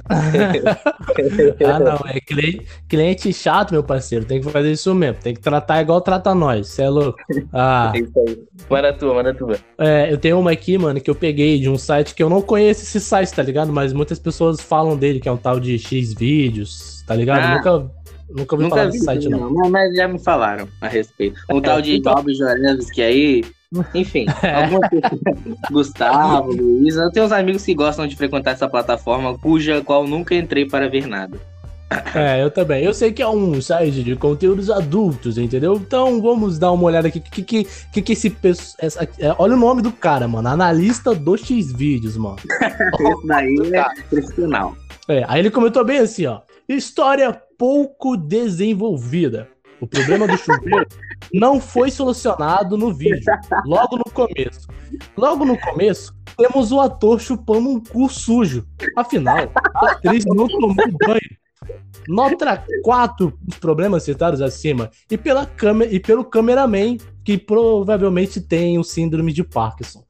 Ah, 1.65 1.79
não, 1.81 1.99
é 2.09 2.21
cliente, 2.21 2.67
cliente 2.89 3.33
chato, 3.33 3.73
meu 3.73 3.83
parceiro. 3.83 4.25
Tem 4.25 4.41
que 4.41 4.51
fazer 4.51 4.71
isso 4.73 4.95
mesmo. 4.95 5.21
Tem 5.21 5.35
que 5.35 5.41
tratar 5.41 5.81
igual 5.83 6.01
trata 6.01 6.35
nós. 6.35 6.69
Você 6.69 6.83
é 6.83 6.89
louco? 6.89 7.19
Ah, 7.53 7.93
É 7.95 7.99
isso 8.01 8.13
aí. 8.27 8.39
Manda 8.69 8.93
tua, 8.93 9.15
manda 9.15 9.35
tua. 9.35 9.57
é, 9.79 10.13
eu 10.13 10.19
tenho 10.19 10.39
uma 10.39 10.53
aqui, 10.53 10.77
mano, 10.79 11.01
que 11.01 11.11
eu 11.11 11.15
peguei 11.15 11.59
de 11.59 11.69
um 11.69 11.79
site 11.79 12.15
que 12.15 12.23
eu 12.23 12.29
não 12.31 12.41
conheço 12.43 12.83
esse 12.83 13.01
site, 13.01 13.33
tá 13.33 13.43
ligado? 13.43 13.73
Mas 13.73 13.93
muitas 13.93 14.19
pessoas 14.19 14.61
falam 14.61 14.97
dele, 14.97 15.21
que 15.21 15.29
é 15.29 15.33
um 15.33 15.37
tal 15.37 15.59
de 15.59 15.79
X 15.79 16.13
vídeos, 16.15 17.03
tá 17.07 17.15
ligado? 17.15 17.41
Ah. 17.43 17.57
nunca, 17.57 17.91
nunca 18.31 18.57
ouvi 18.57 18.69
falar 18.69 18.85
desse 18.87 19.05
site, 19.05 19.29
não. 19.29 19.51
mas- 19.51 19.71
mas 19.71 19.95
já 19.97 20.07
me 20.09 20.19
falaram 20.19 20.69
a 20.81 20.89
respeito. 20.89 21.39
Um 21.51 21.61
tal 21.61 21.81
de 21.81 21.97
então- 21.97 22.15
Bob 22.15 22.33
Jorevski 22.35 23.03
aí. 23.03 23.45
Enfim, 23.95 24.27
alguma 24.43 24.89
pessoa- 24.89 25.57
Gustavo, 25.71 26.53
Luiz. 26.53 26.97
Eu 26.97 27.11
tenho 27.11 27.27
uns 27.27 27.33
amigos 27.33 27.65
que 27.65 27.75
gostam 27.75 28.07
de 28.07 28.17
frequentar 28.17 28.53
essa 28.53 28.69
plataforma, 28.69 29.37
cuja 29.39 29.83
qual 29.83 30.07
nunca 30.07 30.35
entrei 30.35 30.67
para 30.67 30.89
ver 30.89 31.07
nada. 31.07 31.39
É, 32.15 32.43
eu 32.43 32.51
também. 32.51 32.85
Eu 32.85 32.93
sei 32.93 33.13
que 33.13 33.23
é 33.23 33.29
um 33.29 33.61
site 33.63 34.03
de 34.03 34.15
conteúdos 34.15 34.71
adultos, 34.71 35.39
entendeu? 35.39 35.75
Então 35.75 36.21
vamos 36.21 36.59
dar 36.59 36.71
uma 36.73 36.85
olhada 36.85 37.09
aqui. 37.09 37.19
Que 37.19 37.43
que, 37.43 37.67
que, 37.93 38.03
que 38.03 38.13
esse 38.13 38.29
pessoal. 38.29 38.77
olha 39.39 39.55
o 39.55 39.59
nome 39.59 39.81
do 39.81 39.91
cara, 39.91 40.29
mano. 40.29 40.49
Analista 40.49 41.15
do 41.15 41.37
X 41.37 41.73
vídeos, 41.73 42.17
mano. 42.17 42.37
Esse 42.45 43.27
daí 43.27 43.57
é 43.75 43.85
profissional. 44.11 44.77
É, 45.09 45.25
aí 45.27 45.41
ele 45.41 45.51
comentou 45.51 45.83
bem 45.83 45.99
assim, 45.99 46.27
ó. 46.27 46.41
História 46.69 47.33
pouco 47.57 48.17
desenvolvida. 48.19 49.49
O 49.81 49.87
problema 49.87 50.27
do 50.27 50.37
chuveiro 50.37 50.87
não 51.33 51.61
foi 51.61 51.91
solucionado 51.91 52.77
no 52.77 52.93
vídeo, 52.93 53.33
logo 53.65 53.97
no 53.97 54.05
começo. 54.05 54.69
Logo 55.17 55.45
no 55.45 55.59
começo, 55.59 56.15
temos 56.37 56.73
o 56.73 56.81
ator 56.81 57.21
chupando 57.21 57.69
um 57.69 57.81
cu 57.81 58.09
sujo. 58.09 58.67
Afinal, 58.97 59.51
a 59.75 59.91
atriz 59.93 60.25
não 60.27 60.49
tomou 60.49 60.75
banho. 60.75 61.39
Nota 62.09 62.65
4 62.83 63.39
os 63.47 63.59
problemas 63.59 64.03
citados 64.03 64.41
acima 64.41 64.91
e, 65.11 65.19
pela 65.19 65.45
câmera, 65.45 65.93
e 65.93 66.01
pelo 66.01 66.25
cameraman, 66.25 66.97
que 67.29 67.37
provavelmente 67.37 68.41
tem 68.41 68.79
o 68.79 68.83
síndrome 68.83 69.35
de 69.35 69.45
Parkinson. 69.45 70.03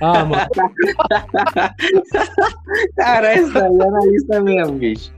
Ah, 0.00 0.24
mano. 0.24 0.46
Cara, 2.96 3.34
esse 3.34 3.52
daí 3.52 3.76
é 3.78 3.82
analista 3.82 4.40
mesmo, 4.40 4.78
bicho. 4.78 5.12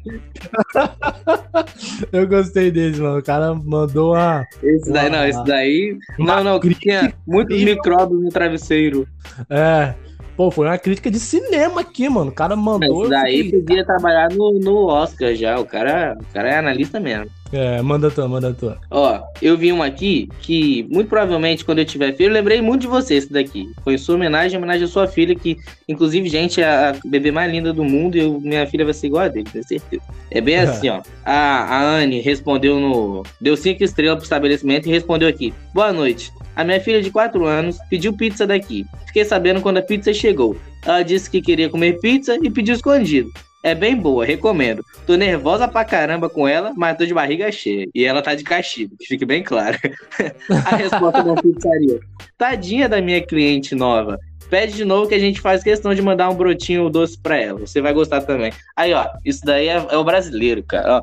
Eu 2.11 2.27
gostei 2.27 2.73
dele, 2.73 3.01
mano. 3.01 3.19
O 3.19 3.23
cara 3.23 3.55
mandou 3.55 4.17
a. 4.17 4.45
Esse 4.61 4.91
daí, 4.91 5.09
não, 5.09 5.25
esse 5.25 5.45
daí. 5.45 5.97
Não, 6.19 6.43
não, 6.43 6.59
que 6.59 6.75
tinha 6.75 7.15
muitos 7.25 7.63
micróbios 7.63 8.21
no 8.21 8.31
travesseiro. 8.31 9.07
É. 9.49 9.95
Pô, 10.37 10.51
foi 10.51 10.67
uma 10.67 10.77
crítica 10.77 11.09
de 11.09 11.21
cinema 11.21 11.83
aqui, 11.83 12.09
mano. 12.09 12.33
O 12.33 12.35
cara 12.35 12.57
mandou. 12.57 13.03
Esse 13.03 13.11
daí 13.11 13.45
fiquei- 13.45 13.61
podia 13.61 13.87
trabalhar 13.87 14.29
no, 14.33 14.59
no 14.59 14.87
Oscar 14.89 15.33
já. 15.37 15.57
O 15.61 15.65
cara, 15.65 16.19
o 16.21 16.35
cara 16.35 16.49
é 16.49 16.59
analista 16.59 16.99
mesmo. 16.99 17.31
É, 17.57 17.81
manda 17.83 18.11
tua, 18.11 18.27
manda 18.27 18.53
tua. 18.53 18.79
Ó, 18.91 19.21
eu 19.41 19.57
vi 19.57 19.71
uma 19.71 19.87
aqui 19.87 20.29
que, 20.41 20.87
muito 20.91 21.09
provavelmente, 21.09 21.65
quando 21.65 21.79
eu 21.79 21.85
tiver 21.85 22.13
filho, 22.17 22.31
eu 22.31 22.33
lembrei 22.35 22.61
muito 22.61 22.81
de 22.83 22.87
você 22.89 23.15
esse 23.15 23.33
daqui. 23.33 23.71
Foi 23.85 23.95
em 23.95 23.99
sua 23.99 24.17
homenagem, 24.17 24.55
em 24.55 24.59
homenagem 24.59 24.85
à 24.85 24.89
sua 24.89 25.07
filha, 25.07 25.35
que, 25.35 25.57
inclusive, 25.89 26.29
gente, 26.29 26.61
é 26.61 26.65
a 26.67 26.97
bebê 27.05 27.31
mais 27.31 27.53
linda 27.53 27.73
do 27.73 27.85
mundo 27.85 28.17
e 28.17 28.21
eu- 28.21 28.41
minha 28.41 28.67
filha 28.67 28.85
vai 28.85 28.93
ser 28.93 29.07
igual 29.07 29.25
a 29.25 29.29
dele, 29.29 29.47
tenho 29.53 29.65
certeza. 29.65 30.03
É 30.31 30.41
bem 30.41 30.57
assim, 30.59 30.89
ó. 30.89 31.01
A, 31.25 31.33
a 31.77 31.83
Anne 31.99 32.21
respondeu 32.21 32.81
no. 32.81 33.23
Deu 33.41 33.57
cinco 33.57 33.85
estrelas 33.85 34.17
pro 34.17 34.25
estabelecimento 34.25 34.89
e 34.89 34.91
respondeu 34.93 35.29
aqui: 35.29 35.55
Boa 35.73 35.93
noite. 35.93 36.33
A 36.57 36.65
minha 36.65 36.81
filha 36.81 37.03
de 37.03 37.11
4 37.11 37.45
anos 37.47 37.79
pediu 37.91 38.13
pizza 38.13 38.47
daqui. 38.47 38.85
Fiquei 39.07 39.25
sabendo 39.25 39.61
quando 39.61 39.79
a 39.79 39.83
pizza 39.83 40.13
chegou. 40.15 40.57
Ela 40.87 41.03
disse 41.03 41.29
que 41.31 41.41
queria 41.43 41.69
comer 41.69 41.99
pizza 42.01 42.37
e 42.43 42.49
pediu 42.51 42.75
escondido. 42.75 43.29
É 43.65 43.75
bem 43.75 43.97
boa, 43.97 44.27
recomendo. 44.27 44.85
Tô 45.07 45.17
nervosa 45.17 45.67
pra 45.67 45.87
caramba 45.87 46.29
com 46.29 46.47
ela, 46.47 46.75
mas 46.77 46.99
tô 46.99 47.07
de 47.07 47.15
barriga 47.15 47.51
cheia. 47.51 47.89
E 47.95 48.05
ela 48.05 48.21
tá 48.21 48.35
de 48.35 48.45
castigo, 48.45 48.95
que 49.01 49.07
fique 49.07 49.25
bem 49.25 49.43
claro. 49.43 49.79
a 50.71 50.77
resposta 50.77 51.25
da 51.25 51.35
pizzaria. 51.35 51.99
Tadinha 52.37 52.91
da 52.91 53.01
minha 53.01 53.25
cliente 53.25 53.75
nova. 53.75 54.19
Pede 54.51 54.75
de 54.75 54.85
novo 54.85 55.09
que 55.09 55.15
a 55.15 55.19
gente 55.19 55.41
faz 55.41 55.63
questão 55.63 55.95
de 55.95 56.03
mandar 56.03 56.29
um 56.29 56.35
brotinho 56.35 56.91
doce 56.91 57.19
pra 57.19 57.41
ela. 57.41 57.61
Você 57.61 57.81
vai 57.81 57.95
gostar 57.95 58.21
também. 58.21 58.53
Aí, 58.77 58.93
ó, 58.93 59.07
isso 59.25 59.41
daí 59.47 59.69
é, 59.69 59.83
é 59.91 59.97
o 59.97 60.05
brasileiro, 60.05 60.63
cara. 60.63 60.99
Ó, 60.99 61.01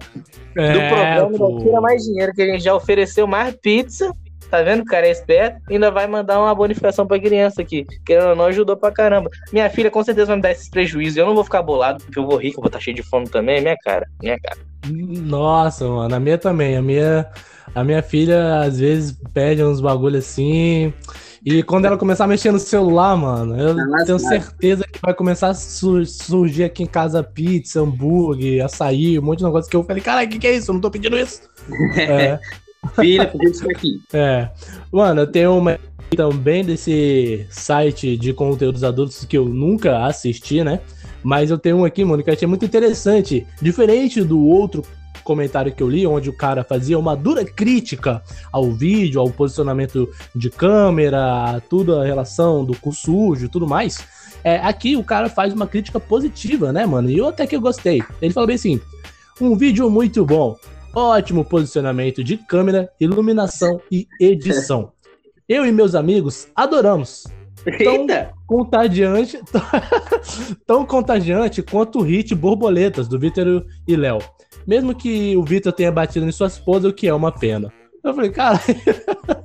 do 0.54 0.62
É, 0.62 0.88
programa 0.88 1.38
pô. 1.38 1.64
Tira 1.64 1.82
Mais 1.82 2.04
Dinheiro, 2.04 2.32
que 2.32 2.44
a 2.44 2.46
gente 2.46 2.64
já 2.64 2.76
ofereceu 2.76 3.26
mais 3.26 3.56
pizza. 3.56 4.14
Tá 4.52 4.62
vendo? 4.62 4.82
O 4.82 4.86
cara 4.86 5.08
é 5.08 5.12
esperto. 5.12 5.62
Ainda 5.70 5.90
vai 5.90 6.06
mandar 6.08 6.38
uma 6.40 6.54
bonificação 6.54 7.08
pra 7.08 7.18
criança 7.20 7.62
aqui. 7.62 7.86
Querendo 8.06 8.28
ou 8.32 8.36
não, 8.36 8.46
ajudou 8.46 8.76
pra 8.76 8.92
caramba. 8.92 9.30
Minha 9.52 9.70
filha 9.70 9.90
com 9.90 10.04
certeza 10.04 10.28
vai 10.28 10.36
me 10.36 10.42
dar 10.42 10.52
esses 10.52 10.70
prejuízos. 10.70 11.16
Eu 11.18 11.26
não 11.26 11.34
vou 11.34 11.44
ficar 11.46 11.62
bolado, 11.62 12.04
porque 12.04 12.20
eu 12.20 12.26
vou 12.28 12.36
rir, 12.38 12.52
que 12.52 12.58
eu 12.58 12.62
vou 12.62 12.68
estar 12.68 12.82
cheio 12.82 12.96
de 12.96 13.02
fome 13.02 13.30
também. 13.30 13.58
É 13.60 13.62
minha 13.62 13.78
cara. 13.78 14.06
Minha 14.22 14.38
cara. 14.40 14.60
Nossa, 14.92 15.88
mano, 15.88 16.14
a 16.14 16.20
minha 16.20 16.38
também. 16.38 16.76
A 16.76 16.82
minha, 16.82 17.26
a 17.74 17.84
minha 17.84 18.04
filha 18.04 18.60
às 18.60 18.78
vezes 18.80 19.18
pede 19.34 19.64
uns 19.64 19.80
bagulho 19.80 20.18
assim. 20.18 20.94
E 21.46 21.64
quando 21.64 21.86
ela 21.86 21.98
começar 21.98 22.26
a 22.26 22.28
mexer 22.28 22.52
no 22.52 22.60
celular, 22.60 23.16
mano, 23.18 23.58
eu 23.60 23.76
Tá 23.76 24.06
tenho 24.06 24.20
certeza 24.20 24.84
que 24.84 25.00
vai 25.02 25.14
começar 25.14 25.48
a 25.50 25.54
su- 25.56 26.06
surgir 26.06 26.66
aqui 26.66 26.84
em 26.84 26.88
casa 26.88 27.24
pizza, 27.24 27.80
hambúrguer, 27.80 28.64
açaí, 28.64 29.18
um 29.18 29.24
monte 29.24 29.40
de 29.40 29.46
negócio 29.46 29.68
que 29.72 29.76
eu 29.76 29.84
falei, 29.84 30.04
caralho, 30.04 30.28
o 30.28 30.30
que, 30.32 30.38
que 30.40 30.46
é 30.48 30.54
isso? 30.56 30.70
Eu 30.70 30.74
não 30.74 30.82
tô 30.82 30.92
pedindo 30.92 31.18
isso. 31.18 31.42
É. 31.98 32.38
Filha, 32.96 33.28
por 33.28 33.40
que 33.40 33.72
aqui? 33.72 34.02
É. 34.12 34.50
Mano, 34.92 35.22
eu 35.22 35.28
tenho 35.28 35.58
uma 35.58 35.80
também 36.16 36.64
desse 36.66 37.46
site 37.50 38.18
de 38.18 38.34
conteúdos 38.34 38.84
adultos 38.84 39.24
que 39.24 39.38
eu 39.38 39.46
nunca 39.46 40.06
assisti, 40.06 40.64
né? 40.64 40.82
Mas 41.24 41.52
eu 41.52 41.58
tenho 41.58 41.78
um 41.78 41.86
aqui, 41.86 42.04
mano, 42.04 42.24
que 42.24 42.30
eu 42.30 42.34
achei 42.34 42.48
muito 42.48 42.66
interessante. 42.66 43.46
Diferente 43.62 44.24
do 44.24 44.46
outro 44.46 44.84
comentário 45.24 45.72
que 45.72 45.84
eu 45.84 45.90
li, 45.90 46.06
onde 46.06 46.30
o 46.30 46.36
cara 46.36 46.64
fazia 46.64 46.98
uma 46.98 47.16
dura 47.16 47.46
crítica 47.46 48.22
ao 48.52 48.72
vídeo, 48.72 49.22
ao 49.22 49.30
posicionamento 49.30 50.10
de 50.36 50.50
câmera, 50.50 51.56
a 51.56 51.62
tudo 51.62 51.96
a 51.96 52.04
relação 52.04 52.66
do 52.66 52.76
cu 52.76 52.92
sujo 52.92 53.46
e 53.46 53.50
tudo 53.50 53.68
mais. 53.68 54.04
É, 54.44 54.58
aqui 54.58 54.96
o 54.96 55.04
cara 55.04 55.30
faz 55.30 55.54
uma 55.54 55.68
crítica 55.68 56.00
positiva, 56.00 56.74
né, 56.74 56.86
mano? 56.86 57.10
E 57.10 57.18
eu 57.18 57.28
até 57.28 57.46
que 57.46 57.56
eu 57.56 57.62
gostei. 57.62 58.02
Ele 58.22 58.34
fala 58.34 58.48
bem 58.48 58.56
assim: 58.56 58.82
um 59.40 59.56
vídeo 59.56 59.90
muito 59.90 60.26
bom. 60.26 60.58
Ótimo 60.94 61.46
posicionamento 61.46 62.22
de 62.22 62.36
câmera, 62.36 62.92
iluminação 63.00 63.80
e 63.90 64.08
edição. 64.20 64.92
Eu 65.48 65.66
e 65.66 65.72
meus 65.72 65.96
amigos 65.96 66.50
adoramos. 66.54 67.24
Eita! 67.66 68.34
Contagiante, 68.46 69.40
tão 70.68 70.86
contagiante 70.86 71.62
quanto 71.64 72.00
o 72.00 72.02
hit 72.02 72.36
Borboletas 72.36 73.08
do 73.08 73.18
Vitor 73.18 73.66
e 73.88 73.96
Léo. 73.96 74.20
Mesmo 74.68 74.94
que 74.94 75.38
o 75.38 75.44
Vitor 75.44 75.72
tenha 75.72 75.92
batido 75.92 76.26
em 76.26 76.32
sua 76.32 76.48
esposa, 76.48 76.90
o 76.90 76.94
que 76.94 77.08
é 77.08 77.14
uma 77.14 77.32
pena. 77.32 77.72
Eu 78.04 78.14
falei, 78.14 78.32
cara, 78.32 78.60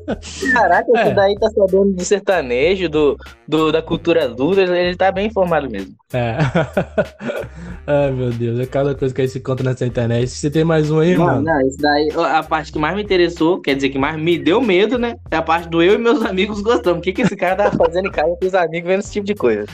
Caraca, 0.52 0.86
É. 0.94 1.02
esse 1.02 1.14
daí 1.14 1.34
tá 1.38 1.48
sabendo 1.50 1.92
de 1.92 2.04
sertanejo, 2.04 2.88
do, 2.88 3.16
do, 3.46 3.72
da 3.72 3.82
cultura 3.82 4.24
adulta. 4.26 4.62
Ele 4.62 4.96
tá 4.96 5.10
bem 5.10 5.26
informado 5.26 5.68
mesmo. 5.70 5.94
é. 6.12 6.36
Ai, 7.86 8.10
meu 8.10 8.30
Deus, 8.30 8.58
é 8.58 8.66
cada 8.66 8.94
coisa 8.94 9.14
que 9.14 9.22
a 9.22 9.26
gente 9.26 9.38
encontra 9.38 9.64
nessa 9.68 9.86
internet. 9.86 10.28
Você 10.28 10.50
tem 10.50 10.64
mais 10.64 10.90
um 10.90 10.98
aí, 10.98 11.16
Não, 11.16 11.24
mano? 11.26 11.42
não, 11.42 11.60
isso 11.66 11.78
daí, 11.78 12.08
a 12.16 12.42
parte 12.42 12.72
que 12.72 12.78
mais 12.78 12.96
me 12.96 13.02
interessou, 13.02 13.60
quer 13.60 13.74
dizer, 13.76 13.90
que 13.90 13.98
mais 13.98 14.16
me 14.20 14.38
deu 14.38 14.60
medo, 14.60 14.98
né? 14.98 15.16
É 15.30 15.36
a 15.36 15.42
parte 15.42 15.68
do 15.68 15.82
eu 15.82 15.94
e 15.94 15.98
meus 15.98 16.24
amigos 16.24 16.60
gostamos. 16.60 16.98
O 16.98 17.02
que, 17.02 17.12
que 17.12 17.22
esse 17.22 17.36
cara 17.36 17.54
tava 17.56 17.76
fazendo 17.76 18.08
em 18.08 18.12
casa 18.12 18.34
com 18.40 18.46
os 18.46 18.54
amigos 18.54 18.88
vendo 18.88 19.00
esse 19.00 19.12
tipo 19.12 19.26
de 19.26 19.34
coisa? 19.34 19.64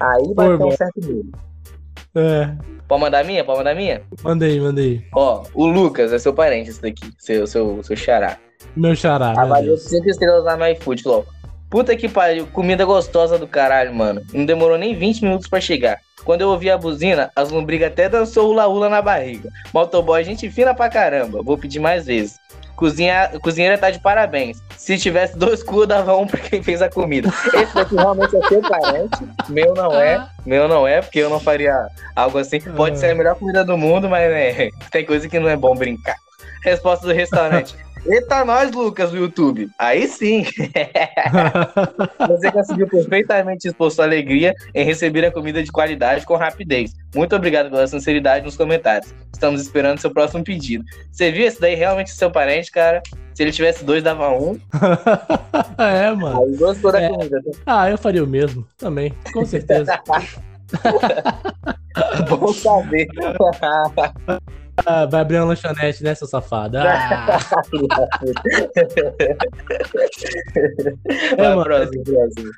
Aí 0.00 0.34
vai 0.34 0.56
ter 0.58 0.64
um 0.64 0.70
certo 0.72 1.00
medo. 1.00 1.32
É, 2.14 2.54
Pode 2.88 3.00
mandar 3.00 3.20
a 3.20 3.24
minha? 3.24 3.42
Pode 3.44 3.58
mandar 3.58 3.70
a 3.70 3.74
minha? 3.74 4.02
manda 4.22 4.44
aí, 4.44 4.60
manda 4.60 4.80
aí. 4.80 5.02
Ó, 5.14 5.44
o 5.54 5.66
Lucas 5.66 6.12
é 6.12 6.18
seu 6.18 6.34
parente, 6.34 6.68
esse 6.70 6.82
daqui, 6.82 7.10
seu, 7.16 7.46
seu, 7.46 7.82
seu 7.82 7.96
xará. 7.96 8.36
Meu 8.76 8.94
xará, 8.94 9.30
Avaliou 9.30 9.76
Deus. 9.76 9.88
5 9.88 10.08
estrelas 10.08 10.44
lá 10.44 10.56
no 10.56 10.66
iFood. 10.68 11.02
Puta 11.68 11.96
que 11.96 12.08
pariu, 12.08 12.46
comida 12.48 12.84
gostosa 12.84 13.38
do 13.38 13.46
caralho, 13.46 13.94
mano. 13.94 14.22
Não 14.32 14.44
demorou 14.44 14.76
nem 14.76 14.94
20 14.94 15.22
minutos 15.22 15.48
pra 15.48 15.60
chegar. 15.60 15.98
Quando 16.24 16.42
eu 16.42 16.50
ouvi 16.50 16.70
a 16.70 16.78
buzina, 16.78 17.30
as 17.34 17.50
lombrigas 17.50 17.90
até 17.90 18.08
dançou 18.08 18.50
hula-hula 18.50 18.88
na 18.88 19.02
barriga. 19.02 19.48
Motoboy, 19.72 20.22
gente 20.22 20.50
fina 20.50 20.74
pra 20.74 20.88
caramba. 20.88 21.42
Vou 21.42 21.58
pedir 21.58 21.80
mais 21.80 22.06
vezes. 22.06 22.38
Cozinha, 22.76 23.30
cozinheira 23.42 23.78
tá 23.78 23.90
de 23.90 24.00
parabéns. 24.00 24.62
Se 24.76 24.98
tivesse 24.98 25.36
dois 25.36 25.62
cu, 25.62 25.82
eu 25.82 25.86
dava 25.86 26.16
um 26.16 26.26
pra 26.26 26.40
quem 26.40 26.62
fez 26.62 26.82
a 26.82 26.88
comida. 26.88 27.28
Esse 27.54 27.74
daqui 27.74 27.94
realmente 27.94 28.36
é 28.36 28.48
seu 28.48 28.60
parente. 28.60 29.28
Meu 29.48 29.74
não 29.74 29.92
é. 30.00 30.26
Meu 30.44 30.68
não 30.68 30.86
é, 30.86 31.00
porque 31.00 31.20
eu 31.20 31.30
não 31.30 31.38
faria 31.38 31.86
algo 32.16 32.38
assim. 32.38 32.60
Pode 32.60 32.98
ser 32.98 33.10
a 33.10 33.14
melhor 33.14 33.36
comida 33.36 33.64
do 33.64 33.76
mundo, 33.76 34.08
mas 34.08 34.30
né, 34.30 34.70
tem 34.90 35.04
coisa 35.04 35.28
que 35.28 35.38
não 35.38 35.48
é 35.48 35.56
bom 35.56 35.74
brincar. 35.74 36.16
Resposta 36.64 37.06
do 37.06 37.12
restaurante. 37.12 37.74
Eita, 38.04 38.44
nós, 38.44 38.72
Lucas, 38.72 39.12
do 39.12 39.16
YouTube. 39.16 39.70
Aí 39.78 40.08
sim. 40.08 40.44
Você 42.28 42.50
conseguiu 42.50 42.88
perfeitamente 42.88 43.68
expor 43.68 43.90
sua 43.92 44.04
alegria 44.04 44.52
em 44.74 44.84
receber 44.84 45.24
a 45.24 45.30
comida 45.30 45.62
de 45.62 45.70
qualidade 45.70 46.26
com 46.26 46.34
rapidez. 46.36 46.92
Muito 47.14 47.36
obrigado 47.36 47.70
pela 47.70 47.86
sinceridade 47.86 48.44
nos 48.44 48.56
comentários. 48.56 49.14
Estamos 49.32 49.60
esperando 49.62 50.00
seu 50.00 50.10
próximo 50.12 50.42
pedido. 50.42 50.84
Você 51.12 51.30
viu 51.30 51.46
esse 51.46 51.60
daí 51.60 51.76
realmente 51.76 52.10
seu 52.10 52.30
parente, 52.30 52.72
cara? 52.72 53.00
Se 53.34 53.42
ele 53.42 53.52
tivesse 53.52 53.84
dois, 53.84 54.02
dava 54.02 54.30
um. 54.30 54.58
é, 55.78 56.10
mano. 56.10 56.42
Aí 56.42 56.56
gostou 56.56 56.90
da 56.90 57.00
É. 57.00 57.08
comida. 57.08 57.40
Ah, 57.64 57.88
eu 57.88 57.96
faria 57.96 58.24
o 58.24 58.26
mesmo, 58.26 58.66
também, 58.76 59.14
com 59.32 59.44
certeza. 59.44 59.98
Bom 62.28 62.52
saber. 62.52 63.06
Ah, 64.84 65.06
vai 65.06 65.20
abrir 65.20 65.36
uma 65.38 65.46
lanchonete, 65.46 66.02
né, 66.02 66.14
seu 66.14 66.26
safado? 66.26 66.78
Ah, 66.78 67.38
Vai, 71.36 71.48
mano. 71.48 71.64
próximo, 71.64 72.04
próximo. 72.04 72.50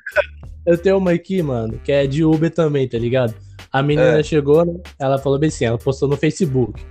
eu 0.65 0.77
tenho 0.77 0.97
uma 0.97 1.11
aqui, 1.11 1.41
mano, 1.41 1.79
que 1.83 1.91
é 1.91 2.07
de 2.07 2.23
Uber 2.23 2.49
também, 2.51 2.87
tá 2.87 2.97
ligado? 2.97 3.33
A 3.71 3.81
menina 3.83 4.19
É. 4.19 4.23
chegou, 4.23 4.65
né? 4.65 4.73
Ela 4.99 5.17
falou 5.17 5.37
bem 5.37 5.49
assim, 5.49 5.65
ela 5.65 5.77
postou 5.77 6.07
no 6.07 6.15
Facebook. 6.17 6.81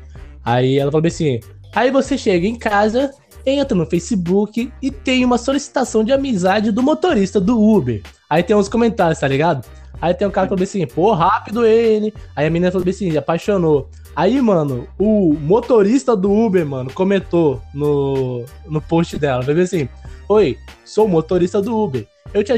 Aí 0.45 0.79
ela 0.79 0.91
falou 0.91 1.03
bem 1.03 1.11
assim: 1.11 1.41
aí 1.75 1.91
você 1.91 2.19
chega 2.19 2.47
em 2.47 2.57
casa, 2.57 3.11
entra 3.47 3.77
no 3.77 3.87
Facebook 3.87 4.71
e 4.83 4.91
tem 4.91 5.25
uma 5.25 5.39
solicitação 5.39 6.05
de 6.05 6.13
amizade 6.13 6.71
do 6.71 6.83
motorista 6.83 7.41
do 7.41 7.61
Uber. 7.61 8.03
Aí 8.29 8.43
tem 8.43 8.55
uns 8.55 8.69
comentários, 8.69 9.19
tá 9.21 9.29
ligado? 9.29 9.67
Aí 10.01 10.13
tem 10.13 10.29
um 10.29 10.31
cara 10.31 10.47
que 10.47 10.51
falou 10.51 10.59
bem 10.59 10.67
assim, 10.83 10.87
pô, 10.87 11.13
rápido 11.13 11.65
ele. 11.65 12.13
Aí 12.37 12.47
a 12.47 12.51
menina 12.51 12.71
falou 12.71 12.85
bem 12.85 12.93
assim, 12.93 13.17
apaixonou. 13.17 13.89
Aí, 14.17 14.41
mano, 14.41 14.87
o 14.99 15.35
motorista 15.35 16.17
do 16.17 16.33
Uber, 16.33 16.65
mano, 16.65 16.93
comentou 16.93 17.61
no, 17.73 18.45
no 18.67 18.81
post 18.81 19.19
dela. 19.19 19.43
Bem 19.43 19.61
assim, 19.61 19.89
oi, 20.29 20.57
sou 20.85 21.09
motorista 21.09 21.61
do 21.61 21.77
Uber. 21.77 22.07
Eu 22.33 22.43
te, 22.43 22.53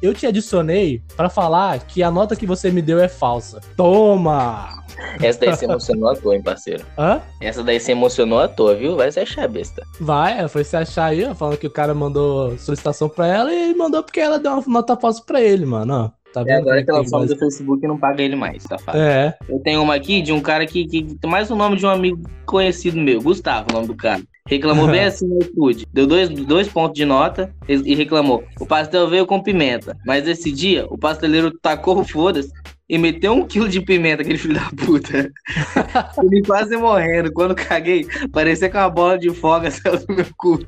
eu 0.00 0.14
te 0.14 0.26
adicionei 0.26 1.02
pra 1.14 1.28
falar 1.28 1.78
que 1.80 2.02
a 2.02 2.10
nota 2.10 2.34
que 2.34 2.46
você 2.46 2.70
me 2.70 2.80
deu 2.80 2.98
é 2.98 3.08
falsa. 3.08 3.60
Toma! 3.76 4.82
Essa 5.22 5.40
daí 5.40 5.54
se 5.54 5.64
emocionou 5.64 6.08
à 6.08 6.16
toa, 6.16 6.34
hein, 6.34 6.42
parceiro? 6.42 6.84
Hã? 6.98 7.20
Essa 7.40 7.62
daí 7.62 7.78
se 7.78 7.92
emocionou 7.92 8.40
à 8.40 8.48
toa, 8.48 8.74
viu? 8.74 8.96
Vai 8.96 9.12
se 9.12 9.20
achar 9.20 9.46
besta. 9.46 9.82
Vai, 10.00 10.48
foi 10.48 10.64
se 10.64 10.76
achar 10.76 11.06
aí, 11.06 11.24
ó, 11.24 11.34
falando 11.34 11.58
que 11.58 11.66
o 11.66 11.70
cara 11.70 11.94
mandou 11.94 12.56
solicitação 12.58 13.08
pra 13.08 13.26
ela 13.26 13.52
e 13.52 13.74
mandou 13.74 14.02
porque 14.02 14.18
ela 14.18 14.38
deu 14.38 14.52
uma 14.52 14.62
nota 14.66 14.96
falsa 14.96 15.22
pra 15.24 15.42
ele, 15.42 15.66
mano, 15.66 15.94
ó. 15.94 16.17
Tá 16.32 16.42
É 16.42 16.44
vendo? 16.44 16.60
agora 16.60 16.84
que 16.84 16.90
ela 16.90 17.02
mais- 17.10 17.28
do 17.30 17.36
Facebook 17.38 17.84
e 17.84 17.88
não 17.88 17.98
paga 17.98 18.22
ele 18.22 18.36
mais, 18.36 18.62
safado. 18.62 18.98
É, 18.98 19.36
Eu 19.48 19.58
tenho 19.60 19.82
uma 19.82 19.94
aqui 19.94 20.20
de 20.20 20.32
um 20.32 20.40
cara 20.40 20.66
que, 20.66 20.86
que 20.86 21.02
tem 21.16 21.30
mais 21.30 21.50
o 21.50 21.56
nome 21.56 21.76
de 21.76 21.86
um 21.86 21.88
amigo 21.90 22.20
conhecido 22.44 22.98
meu, 22.98 23.20
Gustavo, 23.20 23.66
o 23.70 23.74
nome 23.74 23.86
do 23.88 23.94
cara. 23.96 24.22
Reclamou 24.46 24.86
bem 24.88 25.04
assim 25.04 25.26
no 25.26 25.38
iFood. 25.42 25.86
Deu 25.92 26.06
dois, 26.06 26.28
dois 26.28 26.68
pontos 26.68 26.94
de 26.96 27.04
nota 27.04 27.52
e 27.68 27.94
reclamou. 27.94 28.44
O 28.60 28.66
pastel 28.66 29.08
veio 29.08 29.26
com 29.26 29.42
pimenta, 29.42 29.96
mas 30.06 30.26
esse 30.28 30.50
dia 30.52 30.86
o 30.90 30.96
pasteleiro 30.98 31.50
tacou 31.50 31.98
o 31.98 32.04
foda-se 32.04 32.50
e 32.90 32.96
meteu 32.96 33.34
um 33.34 33.44
quilo 33.46 33.68
de 33.68 33.82
pimenta, 33.82 34.22
aquele 34.22 34.38
filho 34.38 34.54
da 34.54 34.70
puta. 34.74 35.30
Ele 36.24 36.42
quase 36.46 36.74
morrendo. 36.76 37.30
Quando 37.30 37.54
caguei, 37.54 38.06
parecia 38.32 38.70
que 38.70 38.76
uma 38.78 38.88
bola 38.88 39.18
de 39.18 39.28
foga 39.34 39.68
saiu 39.72 39.98
do 39.98 40.14
meu 40.14 40.24
cu. 40.38 40.58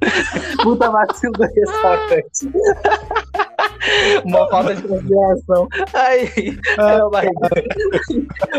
Puta 0.62 0.90
vacilo 0.90 1.32
do 1.32 1.44
restaurante. 1.44 2.50
Uma 4.24 4.48
falta 4.48 4.74
de 4.74 4.82
consideração. 4.82 5.68
É 5.94 7.04
uma... 7.04 7.22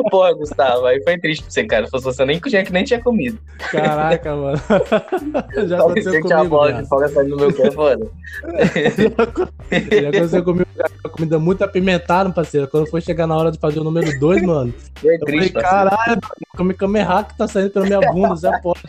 Porra, 0.09 0.33
Gustavo, 0.33 0.85
aí 0.85 1.01
foi 1.03 1.17
triste 1.19 1.43
pra 1.43 1.51
você, 1.51 1.63
cara. 1.65 1.85
Se 1.85 1.91
fosse 1.91 2.05
você, 2.05 2.25
nem, 2.25 2.39
tinha, 2.39 2.63
nem 2.71 2.83
tinha 2.83 3.01
comido. 3.01 3.39
caraca, 3.71 4.35
mano. 4.35 4.57
Já 5.67 5.77
Só 5.77 5.85
aconteceu 5.85 6.13
que 6.13 6.21
tinha 6.21 6.37
comigo, 6.37 6.55
bola 6.55 6.73
de 6.73 6.87
folga 6.87 7.09
saindo 7.09 7.35
do 7.35 7.37
meu 7.37 7.53
cu, 7.53 7.61
é 7.63 7.71
foda. 7.71 8.07
Já 10.01 10.09
aconteceu 10.09 10.43
comigo. 10.43 10.67
Comida 11.11 11.37
muito 11.39 11.63
apimentada, 11.63 12.29
parceiro. 12.31 12.67
Quando 12.67 12.89
foi 12.89 13.01
chegar 13.01 13.27
na 13.27 13.35
hora 13.35 13.51
de 13.51 13.59
fazer 13.59 13.79
o 13.79 13.83
número 13.83 14.17
2, 14.19 14.43
mano, 14.43 14.73
Foi 14.95 15.15
eu 15.15 15.19
falei, 15.19 15.39
triste, 15.39 15.53
caralho, 15.53 16.21
mano, 16.57 16.73
camerra 16.73 17.23
que 17.23 17.37
tá 17.37 17.47
saindo 17.47 17.69
pela 17.71 17.85
minha 17.85 17.99
bunda, 18.11 18.35
Zé 18.35 18.59
Pode. 18.59 18.81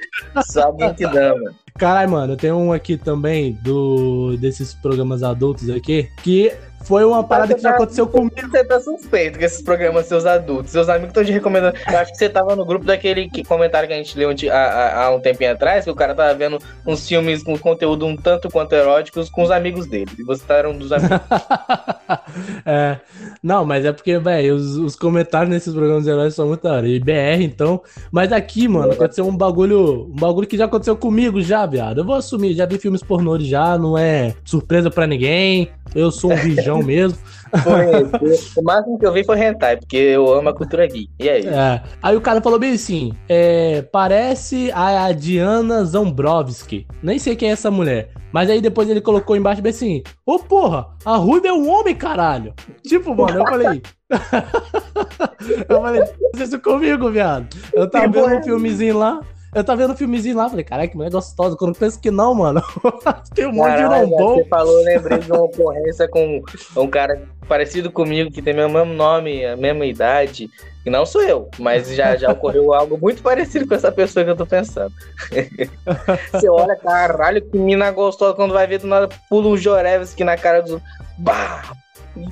Alguém 0.57 0.95
que 0.95 1.07
dá, 1.07 1.35
mano. 1.35 1.62
Caralho, 1.79 2.11
mano, 2.11 2.33
eu 2.35 2.37
tenho 2.37 2.57
um 2.57 2.73
aqui 2.73 2.97
também 2.97 3.55
do 3.63 4.37
desses 4.37 4.75
programas 4.75 5.23
adultos 5.23 5.69
aqui, 5.71 6.09
que 6.23 6.53
foi 6.85 7.05
uma 7.05 7.23
parada 7.25 7.55
que 7.55 7.61
já 7.61 7.71
aconteceu 7.71 8.07
comigo. 8.07 8.35
Você 8.51 8.65
tá 8.65 8.81
suspeito 8.81 9.39
com 9.39 9.45
esses 9.45 9.63
programas 9.63 10.07
seus 10.07 10.27
adultos. 10.27 10.73
Seus 10.73 10.89
amigos 10.89 11.09
estão 11.09 11.25
te 11.25 11.33
recomendando. 11.33 11.77
Eu 11.91 11.99
acho 11.99 12.13
que 12.13 12.19
você 12.19 12.29
tava 12.29 12.57
no 12.57 12.65
grupo 12.65 12.85
daquele 12.85 13.29
que- 13.29 13.45
comentário 13.45 13.89
que 13.89 13.95
a 13.95 13.97
gente 13.97 14.17
leu 14.19 14.31
há, 14.53 15.11
um 15.15 15.21
tempinho 15.21 15.53
atrás, 15.53 15.85
que 15.85 15.91
o 15.91 15.95
cara 15.95 16.15
tava 16.15 16.35
vendo 16.35 16.59
uns 16.87 17.07
filmes 17.07 17.43
com 17.43 17.57
conteúdo 17.59 18.07
um 18.07 18.17
tanto 18.17 18.51
quanto 18.51 18.73
eróticos 18.75 19.29
com 19.31 19.43
os 19.43 19.51
amigos 19.51 19.87
dele. 19.87 20.11
E 20.19 20.23
você 20.23 20.45
era 20.53 20.69
um 20.69 20.77
dos 20.77 20.93
amigos. 20.93 21.19
é, 22.67 22.99
não, 23.43 23.65
mas 23.65 23.85
é 23.85 23.93
porque, 23.93 24.19
velho, 24.19 24.55
os, 24.55 24.77
os 24.77 24.97
comentários 24.97 25.51
nesses 25.51 25.73
programas 25.73 26.07
heróis 26.07 26.35
são 26.35 26.49
muito 26.49 26.63
da 26.63 26.73
hora. 26.75 26.89
E 26.89 26.99
BR, 26.99 27.43
então. 27.43 27.83
Mas 28.11 28.33
aqui, 28.33 28.69
mano, 28.69 28.93
aconteceu 28.93 29.27
um 29.27 29.37
bagulho. 29.37 30.11
Um 30.13 30.17
bagulho 30.17 30.47
que 30.47 30.57
já 30.57 30.65
aconteceu 30.65 30.97
comigo 30.97 31.41
já, 31.41 31.67
viado. 31.67 31.99
Eu 31.99 32.05
vou 32.05 32.15
assumir, 32.15 32.55
já 32.55 32.67
vi 32.67 32.79
filmes 32.79 33.03
pornô 33.03 33.39
já, 33.39 33.79
não 33.79 33.97
é 33.97 34.35
surpresa 34.45 34.91
pra 34.91 35.07
ninguém. 35.07 35.71
Eu 35.95 36.11
sou 36.11 36.33
um 36.33 36.37
bijão 36.37 36.72
mesmo. 36.85 37.19
Foi, 37.63 38.33
o 38.57 38.63
máximo 38.63 38.99
que 38.99 39.07
eu 39.07 39.13
vi 39.13 39.25
foi 39.25 39.39
hentai, 39.39 39.77
porque 39.77 39.97
eu 39.97 40.33
amo 40.33 40.49
a 40.49 40.55
cultura 40.55 40.87
geek. 40.87 41.11
E 41.19 41.29
aí? 41.29 41.47
É. 41.47 41.83
Aí 42.03 42.17
o 42.17 42.21
cara 42.21 42.41
falou 42.41 42.59
bem 42.59 42.73
assim: 42.73 43.13
é, 43.29 43.83
parece 43.83 44.71
a 44.73 45.13
Diana 45.13 45.85
Zambrovski. 45.85 46.87
Nem 47.03 47.19
sei 47.19 47.37
quem 47.37 47.51
é 47.51 47.53
essa 47.53 47.71
mulher. 47.71 48.11
Mas 48.33 48.49
aí 48.49 48.63
depois 48.63 48.89
ele 48.89 49.01
colocou 49.01 49.37
embaixo 49.37 49.61
bem 49.61 49.71
assim: 49.71 50.03
Ô 50.25 50.39
porra, 50.39 50.87
a 51.05 51.17
Ruiva 51.17 51.49
é 51.49 51.53
um 51.53 51.69
homem, 51.69 51.95
caralho. 51.95 52.55
Tipo, 52.83 53.15
mano, 53.15 53.41
eu 53.41 53.45
falei. 53.45 53.83
eu 55.69 55.83
falei, 55.83 56.03
isso 56.37 56.59
comigo, 56.61 57.11
viado. 57.11 57.55
Eu 57.75 57.89
tava 57.89 58.09
Que 58.09 58.13
vendo 58.15 58.27
um 58.27 58.31
é 58.31 58.43
filmezinho 58.43 58.99
lá. 58.99 59.21
Eu 59.55 59.63
tava 59.63 59.83
vendo 59.83 59.93
um 59.93 59.97
filmezinho 59.97 60.37
lá, 60.37 60.49
falei, 60.49 60.65
caralho, 60.65 60.89
que 60.89 60.97
mulher 60.97 61.11
gostosa. 61.11 61.57
Quando 61.57 61.75
eu 61.75 61.79
penso 61.79 62.01
que 62.01 62.11
não, 62.11 62.35
mano. 62.35 62.63
Tem 63.35 63.47
um 63.47 63.53
monte 63.53 63.73
de 63.73 63.83
Caralho, 63.83 64.09
rombom. 64.09 64.35
você 64.37 64.45
falou, 64.47 64.79
eu 64.79 64.85
lembrei 64.85 65.19
de 65.19 65.31
uma 65.31 65.43
ocorrência 65.43 66.09
com 66.09 66.43
um 66.75 66.87
cara 66.89 67.23
parecido 67.47 67.91
comigo, 67.91 68.31
que 68.31 68.41
tem 68.41 68.55
meu 68.55 68.69
mesmo 68.69 68.95
nome, 68.95 69.45
a 69.45 69.55
mesma 69.55 69.85
idade. 69.85 70.49
E 70.87 70.91
não 70.91 71.05
sou 71.05 71.23
eu, 71.23 71.51
mas 71.59 71.95
já, 71.95 72.17
já 72.17 72.33
ocorreu 72.33 72.73
algo 72.75 72.97
muito 72.99 73.23
parecido 73.23 73.69
com 73.69 73.75
essa 73.75 73.93
pessoa 73.93 74.25
que 74.25 74.31
eu 74.31 74.37
tô 74.37 74.47
pensando. 74.47 74.93
você 76.33 76.49
olha, 76.49 76.75
caralho, 76.77 77.43
que 77.43 77.59
mina 77.59 77.91
gostosa, 77.91 78.35
quando 78.35 78.55
vai 78.55 78.67
ver 78.67 78.79
do 78.79 78.87
nada, 78.87 79.09
pula 79.29 79.49
um 79.49 79.57
Jorevski 79.57 80.25
na 80.25 80.37
cara 80.37 80.63
dos. 80.63 80.81
Bah! 81.19 81.63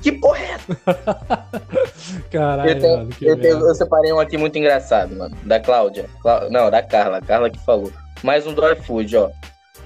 Que 0.01 0.11
porra 0.11 0.37
é 0.39 0.51
essa? 0.51 0.77
Caralho, 2.31 2.69
Eu, 2.69 2.79
tenho- 2.79 2.97
mano, 2.97 3.09
eu, 3.21 3.39
tenho- 3.39 3.59
eu 3.67 3.75
separei 3.75 4.13
um 4.13 4.19
aqui 4.19 4.37
muito 4.37 4.57
engraçado, 4.57 5.15
mano. 5.15 5.35
Da 5.43 5.59
Cláudia. 5.59 6.05
Clá- 6.21 6.47
Não, 6.49 6.69
da 6.69 6.81
Carla. 6.83 7.21
Carla 7.21 7.49
que 7.49 7.59
falou. 7.65 7.91
Mais 8.23 8.45
um 8.45 8.53
do 8.53 8.67
iFood, 8.73 9.17
ó. 9.17 9.29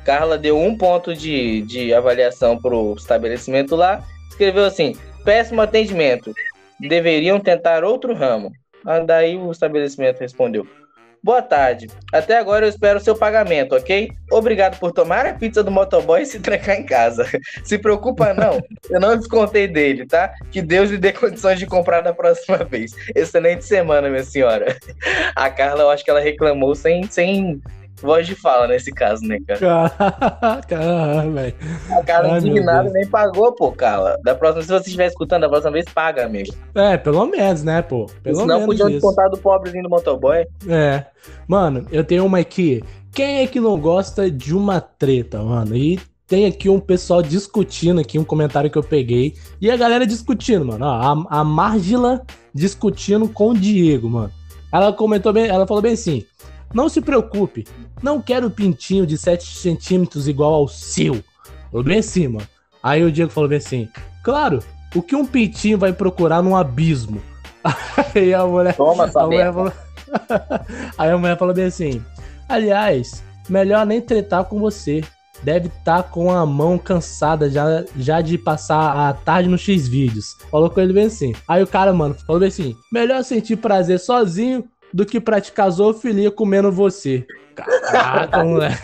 Carla 0.04 0.38
deu 0.38 0.60
um 0.60 0.78
ponto 0.78 1.16
de, 1.16 1.62
de 1.64 1.94
avaliação 1.94 2.58
pro 2.60 2.94
estabelecimento 2.98 3.76
lá. 3.76 4.04
Escreveu 4.30 4.66
assim: 4.66 4.96
péssimo 5.24 5.62
atendimento. 5.62 6.34
Deveriam 6.80 7.40
tentar 7.40 7.84
outro 7.84 8.14
ramo. 8.14 8.52
Ah, 8.86 9.00
Daí 9.00 9.38
o 9.38 9.52
estabelecimento 9.52 10.20
respondeu: 10.20 10.68
Boa 11.26 11.42
tarde. 11.42 11.88
Até 12.14 12.38
agora 12.38 12.68
eu 12.68 12.70
espero 12.70 13.00
o 13.00 13.02
seu 13.02 13.16
pagamento, 13.16 13.76
ok? 13.76 14.12
Obrigado 14.32 14.78
por 14.78 14.92
tomar 14.92 15.26
a 15.26 15.34
pizza 15.34 15.64
do 15.64 15.72
motoboy 15.72 16.22
e 16.22 16.26
se 16.28 16.40
trancar 16.40 16.76
em 16.76 16.86
casa. 16.86 17.28
Se 17.66 17.80
preocupa 17.80 18.32
não, 18.32 18.62
eu 18.92 19.00
não 19.00 19.18
descontei 19.18 19.68
dele, 19.68 20.06
tá? 20.06 20.36
Que 20.52 20.62
Deus 20.62 20.92
lhe 20.92 21.00
dê 21.00 21.12
condições 21.12 21.58
de 21.58 21.66
comprar 21.66 22.02
da 22.02 22.14
próxima 22.14 22.58
vez. 22.64 22.92
Excelente 23.16 23.66
semana, 23.66 24.08
minha 24.08 24.24
senhora. 24.24 24.78
A 25.36 25.50
Carla, 25.50 25.82
eu 25.82 25.90
acho 25.90 26.06
que 26.06 26.12
ela 26.12 26.20
reclamou 26.20 26.76
sem, 26.76 27.10
sem 27.10 27.60
voz 28.02 28.28
de 28.28 28.36
fala 28.36 28.68
nesse 28.68 28.92
caso, 28.92 29.24
né, 29.26 29.38
cara? 29.48 29.90
Caralho, 30.68 31.32
velho. 31.32 31.56
A 31.92 32.04
Carla 32.04 32.34
Ai, 32.34 32.42
meu 32.42 32.52
indignada 32.52 32.84
Deus. 32.84 32.94
nem 32.94 33.08
pagou, 33.08 33.54
pô, 33.54 33.72
Carla. 33.72 34.18
Da 34.24 34.36
próxima, 34.36 34.62
se 34.62 34.68
você 34.68 34.86
estiver 34.86 35.08
escutando, 35.08 35.42
da 35.42 35.50
próxima 35.50 35.72
vez 35.72 35.86
paga, 35.86 36.26
amigo. 36.26 36.54
É, 36.74 36.98
pelo 36.98 37.26
menos, 37.26 37.64
né, 37.64 37.82
pô? 37.82 38.06
Pelo 38.22 38.38
Senão 38.38 38.60
menos 38.60 38.66
podiam 38.66 38.90
descontar 38.90 39.30
do 39.30 39.38
pobrezinho 39.38 39.84
do 39.84 39.90
motoboy. 39.90 40.46
É. 40.68 41.06
Mano, 41.48 41.86
eu 41.92 42.04
tenho 42.04 42.26
uma 42.26 42.40
aqui. 42.40 42.84
Quem 43.12 43.44
é 43.44 43.48
que 43.48 43.60
não 43.60 43.80
gosta 43.80 44.30
de 44.30 44.54
uma 44.56 44.82
treta, 44.82 45.42
mano? 45.42 45.76
E 45.76 46.00
tem 46.28 46.46
aqui 46.46 46.70
um 46.70 46.80
pessoal 46.80 47.22
discutindo 47.22 48.02
aqui, 48.02 48.18
um 48.20 48.24
comentário 48.24 48.70
que 48.70 48.78
eu 48.78 48.84
peguei. 48.84 49.36
E 49.62 49.70
a 49.70 49.78
galera 49.78 50.06
discutindo, 50.06 50.66
mano. 50.66 50.86
Ó, 50.86 50.90
a, 50.90 51.40
a 51.40 51.44
Margila 51.44 52.22
discutindo 52.54 53.30
com 53.30 53.52
o 53.52 53.58
Diego, 53.58 54.10
mano. 54.10 54.32
Ela 54.72 54.92
comentou 54.92 55.32
bem, 55.32 55.48
ela 55.48 55.66
falou 55.66 55.82
bem 55.82 55.94
assim: 55.94 56.26
Não 56.74 56.90
se 56.90 57.00
preocupe, 57.00 57.66
não 58.06 58.22
quero 58.22 58.52
pintinho 58.52 59.08
de 59.08 59.18
7 59.18 59.58
centímetros 59.58 60.28
igual 60.28 60.54
ao 60.54 60.68
seu. 60.68 61.24
Falou 61.72 61.84
bem 61.84 61.98
assim, 61.98 62.28
mano. 62.28 62.48
Aí 62.84 63.04
o 63.04 63.12
Diego 63.12 63.32
falou 63.32 63.50
bem 63.50 63.58
assim, 63.58 63.90
claro, 64.24 64.60
o 64.94 65.02
que 65.02 65.16
um 65.16 65.26
pintinho 65.26 65.76
vai 65.76 65.92
procurar 65.92 66.44
num 66.44 66.56
abismo? 66.56 67.20
Aí 68.14 68.32
a 68.32 68.46
mulher, 68.46 68.76
Toma, 68.76 69.12
a 69.14 69.26
mulher 69.26 69.52
falou... 69.52 69.74
Aí 71.00 71.10
a 71.10 71.18
mulher 71.18 71.36
falou 71.36 71.56
bem 71.56 71.66
assim, 71.66 72.00
aliás, 72.48 73.24
melhor 73.50 73.88
nem 73.88 74.00
tretar 74.00 74.46
com 74.46 74.60
você. 74.60 75.04
Deve 75.42 75.68
estar 75.68 76.04
com 76.04 76.32
a 76.32 76.46
mão 76.46 76.78
cansada 76.78 77.50
já, 77.50 77.84
já 77.98 78.22
de 78.22 78.38
passar 78.38 79.10
a 79.10 79.14
tarde 79.14 79.50
no 79.50 79.58
X 79.58 79.88
vídeos. 79.88 80.38
Falou 80.50 80.70
com 80.70 80.80
ele 80.80 80.94
bem 80.94 81.06
assim. 81.06 81.34
Aí 81.48 81.62
o 81.62 81.68
cara, 81.68 81.92
mano, 81.92 82.16
falou 82.26 82.40
bem 82.40 82.48
assim: 82.48 82.76
melhor 82.92 83.22
sentir 83.24 83.58
prazer 83.58 84.00
sozinho 84.00 84.64
do 84.94 85.06
que 85.06 85.20
praticar 85.20 85.70
zoofilia 85.70 86.32
comendo 86.32 86.72
você. 86.72 87.28
Caraca, 87.64 88.44
moleque. 88.44 88.76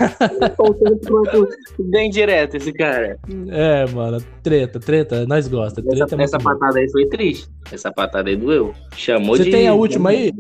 Bem 1.79 2.09
direto 2.09 2.55
esse 2.57 2.71
cara. 2.73 3.17
É, 3.49 3.85
mano, 3.87 4.17
treta, 4.41 4.79
treta, 4.79 5.25
nós 5.25 5.47
gosta. 5.47 5.81
Treta 5.81 6.03
Essa, 6.05 6.15
é 6.15 6.23
essa 6.23 6.37
patada 6.37 6.79
aí 6.79 6.89
foi 6.91 7.05
triste. 7.07 7.47
Essa 7.71 7.91
patada 7.91 8.29
aí 8.29 8.35
doeu. 8.35 8.73
Chamou 8.95 9.35
Você 9.35 9.43
de. 9.45 9.51
tem 9.51 9.67
a 9.67 9.73
última 9.73 10.09
aí? 10.11 10.31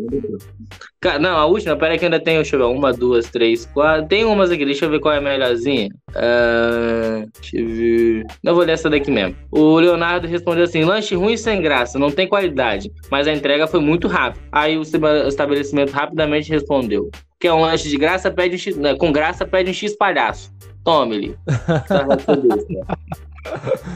Não, 1.19 1.35
a 1.37 1.45
última, 1.45 1.75
pera 1.75 1.93
aí 1.93 1.99
que 1.99 2.05
ainda 2.05 2.19
tenho, 2.19 2.41
deixa 2.41 2.55
eu 2.55 2.59
ver, 2.59 2.77
uma, 2.77 2.93
duas, 2.93 3.27
três, 3.29 3.65
quatro. 3.65 4.07
Tem 4.07 4.23
umas 4.23 4.51
aqui, 4.51 4.63
deixa 4.65 4.85
eu 4.85 4.89
ver 4.89 4.99
qual 4.99 5.13
é 5.13 5.17
a 5.17 5.21
melhorzinha. 5.21 5.89
Ah, 6.15 7.25
deixa 7.41 7.57
eu 7.57 7.67
ver. 7.67 8.23
Não 8.43 8.53
vou 8.53 8.63
ler 8.63 8.73
essa 8.73 8.89
daqui 8.89 9.09
mesmo. 9.09 9.35
O 9.51 9.77
Leonardo 9.79 10.27
respondeu 10.27 10.63
assim: 10.63 10.83
lanche 10.83 11.15
ruim 11.15 11.33
e 11.33 11.37
sem 11.37 11.61
graça, 11.61 11.97
não 11.97 12.11
tem 12.11 12.27
qualidade, 12.27 12.91
mas 13.09 13.27
a 13.27 13.33
entrega 13.33 13.67
foi 13.67 13.79
muito 13.79 14.07
rápida. 14.07 14.43
Aí 14.51 14.77
o 14.77 14.81
esta- 14.81 15.27
estabelecimento 15.27 15.91
rapidamente 15.91 16.49
respondeu: 16.51 17.09
quer 17.41 17.51
um 17.51 17.61
lanche 17.61 17.89
de 17.89 17.97
graça, 17.97 18.29
pede 18.29 18.55
um 18.55 18.59
X, 18.59 18.77
né, 18.77 18.95
com 18.95 19.11
graça, 19.11 19.45
pede 19.45 19.71
um 19.71 19.73
X 19.73 19.95
palhaço. 19.95 20.53
Tome-lhe. 20.83 21.35
Tá, 21.87 22.05
ser 22.19 22.37
desse, 22.37 22.73
né? 22.73 22.81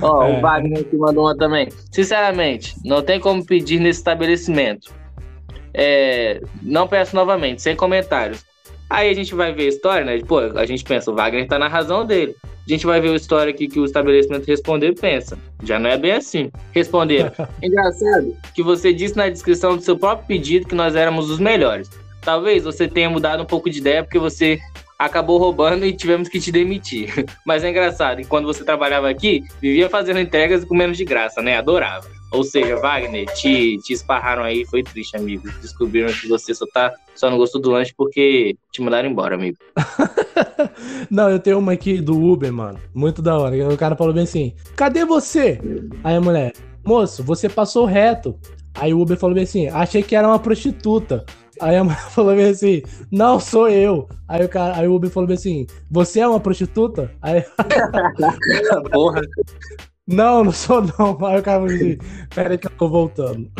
Ó, 0.02 0.24
É. 0.26 0.38
o 0.38 0.42
Wagner 0.42 0.84
que 0.84 0.98
mandou 0.98 1.26
uma 1.26 1.38
também. 1.38 1.70
Sinceramente, 1.92 2.76
não 2.84 3.02
tem 3.02 3.20
como 3.20 3.46
pedir 3.46 3.80
nesse 3.80 4.00
estabelecimento. 4.00 4.92
É, 5.74 6.42
não 6.62 6.88
peço 6.88 7.16
novamente, 7.16 7.62
sem 7.62 7.76
comentários. 7.76 8.44
Aí 8.90 9.10
a 9.10 9.14
gente 9.14 9.34
vai 9.34 9.52
ver 9.52 9.64
a 9.64 9.70
história, 9.70 10.06
né? 10.06 10.20
Pô, 10.28 10.40
a 10.40 10.66
gente 10.66 10.84
pensa, 10.84 11.12
o 11.12 11.16
Wagner 11.16 11.48
tá 11.48 11.58
na 11.58 11.68
razão 11.68 12.06
dele. 12.06 12.36
A 12.44 12.72
gente 12.72 12.86
vai 12.86 13.00
ver 13.00 13.10
a 13.10 13.16
história 13.16 13.52
aqui 13.52 13.68
que 13.68 13.80
o 13.80 13.86
estabelecimento 13.86 14.46
respondeu 14.48 14.90
e 14.90 14.96
pensa. 14.96 15.38
Já 15.64 15.78
não 15.78 15.90
é 15.90 15.98
bem 15.98 16.14
assim. 16.14 16.52
Responderam. 16.72 17.32
Engraçado 17.62 18.36
que 18.56 18.64
você 18.64 18.92
disse 18.92 19.16
na 19.16 19.30
descrição 19.30 19.76
do 19.76 19.84
seu 19.84 19.98
próprio 19.98 20.28
pedido 20.28 20.68
que 20.68 20.76
nós 20.76 20.96
éramos 20.96 21.30
os 21.30 21.40
melhores. 21.40 21.90
Talvez 22.26 22.64
você 22.64 22.88
tenha 22.88 23.10
mudado 23.10 23.44
um 23.44 23.46
pouco 23.46 23.70
de 23.70 23.78
ideia 23.78 24.04
porque 24.04 24.18
você 24.18 24.60
acabou 24.98 25.38
roubando 25.38 25.86
e 25.86 25.94
tivemos 25.94 26.28
que 26.28 26.40
te 26.40 26.52
demitir. 26.52 27.26
Mas 27.46 27.64
é 27.64 27.70
engraçado, 27.70 28.18
que 28.18 28.28
quando 28.28 28.46
você 28.46 28.64
trabalhava 28.64 29.10
aqui, 29.10 29.44
vivia 29.62 29.90
fazendo 29.90 30.20
entregas 30.20 30.64
e 30.64 30.66
comendo 30.66 30.94
de 30.94 31.06
graça, 31.06 31.42
né? 31.42 31.58
Adorava. 31.58 32.16
Ou 32.32 32.44
seja, 32.44 32.76
Wagner, 32.78 33.26
te, 33.34 33.78
te 33.78 33.94
esparraram 33.94 34.44
aí, 34.44 34.66
foi 34.66 34.84
triste, 34.84 35.16
amigo. 35.16 35.48
Descobriram 35.62 36.12
que 36.12 36.28
você 36.28 36.54
só, 36.54 36.66
tá, 36.66 36.94
só 37.16 37.30
não 37.30 37.38
gostou 37.38 37.62
do 37.62 37.72
lanche 37.72 37.94
porque 37.96 38.58
te 38.72 38.82
mandaram 38.82 39.08
embora, 39.08 39.36
amigo. 39.36 39.58
Não, 41.10 41.30
eu 41.30 41.40
tenho 41.40 41.60
uma 41.60 41.72
aqui 41.72 42.02
do 42.02 42.20
Uber, 42.20 42.52
mano. 42.52 42.80
Muito 42.94 43.22
da 43.22 43.38
hora. 43.38 43.56
O 43.70 43.78
cara 43.78 43.96
falou 43.96 44.14
bem 44.14 44.24
assim: 44.24 44.54
cadê 44.76 45.06
você? 45.06 45.62
Aí 46.04 46.16
a 46.16 46.20
mulher, 46.20 46.52
moço, 46.84 47.24
você 47.24 47.48
passou 47.48 47.86
reto. 47.86 48.38
Aí 48.74 48.94
o 48.94 49.00
Uber 49.00 49.18
falou 49.18 49.34
bem 49.34 49.44
assim: 49.44 49.68
achei 49.70 50.04
que 50.04 50.16
era 50.16 50.28
uma 50.28 50.40
prostituta. 50.40 51.26
Aí 51.62 51.76
a 51.76 51.84
mulher 51.84 52.02
falou 52.12 52.36
bem 52.36 52.50
assim: 52.50 52.84
não 53.12 53.40
sou 53.40 53.70
eu. 53.70 54.08
Aí 54.28 54.44
o, 54.44 54.50
cara, 54.50 54.78
aí 54.78 54.88
o 54.88 54.96
Uber 54.96 55.10
falou 55.10 55.28
bem 55.28 55.36
assim: 55.36 55.68
você 55.90 56.20
é 56.20 56.28
uma 56.28 56.40
prostituta? 56.40 57.12
Aí, 57.22 57.44
Porra. 58.92 59.22
não, 60.08 60.44
não 60.44 60.52
sou 60.52 60.82
não. 60.82 61.18
Aí 61.26 61.40
o 61.40 61.44
cara 61.44 61.62
falou 61.62 61.66
assim: 61.66 61.98
pera 62.34 62.52
aí 62.52 62.58
que 62.58 62.68
eu 62.68 62.72
tô 62.72 62.90
voltando. 62.90 63.50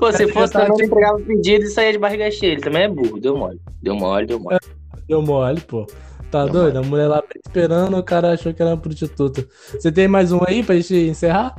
Pô, 0.00 0.12
se 0.12 0.26
fosse 0.32 0.52
também, 0.52 0.68
eu 0.68 0.84
entregava 0.84 1.16
o 1.16 1.24
pedido 1.24 1.64
e 1.64 1.70
saía 1.70 1.92
de 1.92 1.98
barriga 1.98 2.28
cheia. 2.30 2.52
Ele 2.52 2.60
também 2.60 2.82
é 2.82 2.88
burro, 2.88 3.20
deu 3.20 3.36
mole. 3.36 3.60
Deu 3.80 3.94
mole, 3.94 4.26
deu 4.26 4.40
mole. 4.40 4.58
Deu 5.08 5.22
mole, 5.22 5.60
pô. 5.60 5.86
Tá 6.30 6.44
Deu 6.44 6.52
doido? 6.52 6.78
A 6.78 6.82
mulher 6.82 7.06
lá 7.06 7.22
esperando, 7.46 7.96
o 7.96 8.02
cara 8.02 8.32
achou 8.32 8.52
que 8.52 8.60
era 8.60 8.72
uma 8.72 8.76
prostituta. 8.76 9.46
Você 9.72 9.92
tem 9.92 10.08
mais 10.08 10.32
um 10.32 10.40
aí 10.44 10.64
pra 10.64 10.74
gente 10.74 10.94
encerrar? 10.94 11.54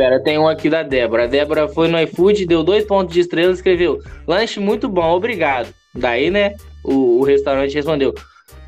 Pera, 0.00 0.18
tem 0.18 0.38
um 0.38 0.48
aqui 0.48 0.70
da 0.70 0.82
Débora. 0.82 1.24
A 1.24 1.26
Débora 1.26 1.68
foi 1.68 1.86
no 1.86 2.00
iFood, 2.00 2.46
deu 2.46 2.62
dois 2.64 2.86
pontos 2.86 3.12
de 3.12 3.20
estrela 3.20 3.50
e 3.50 3.54
escreveu: 3.54 3.98
lanche 4.26 4.58
muito 4.58 4.88
bom, 4.88 5.10
obrigado. 5.14 5.68
Daí, 5.94 6.30
né, 6.30 6.54
o, 6.82 7.18
o 7.20 7.22
restaurante 7.22 7.74
respondeu: 7.74 8.14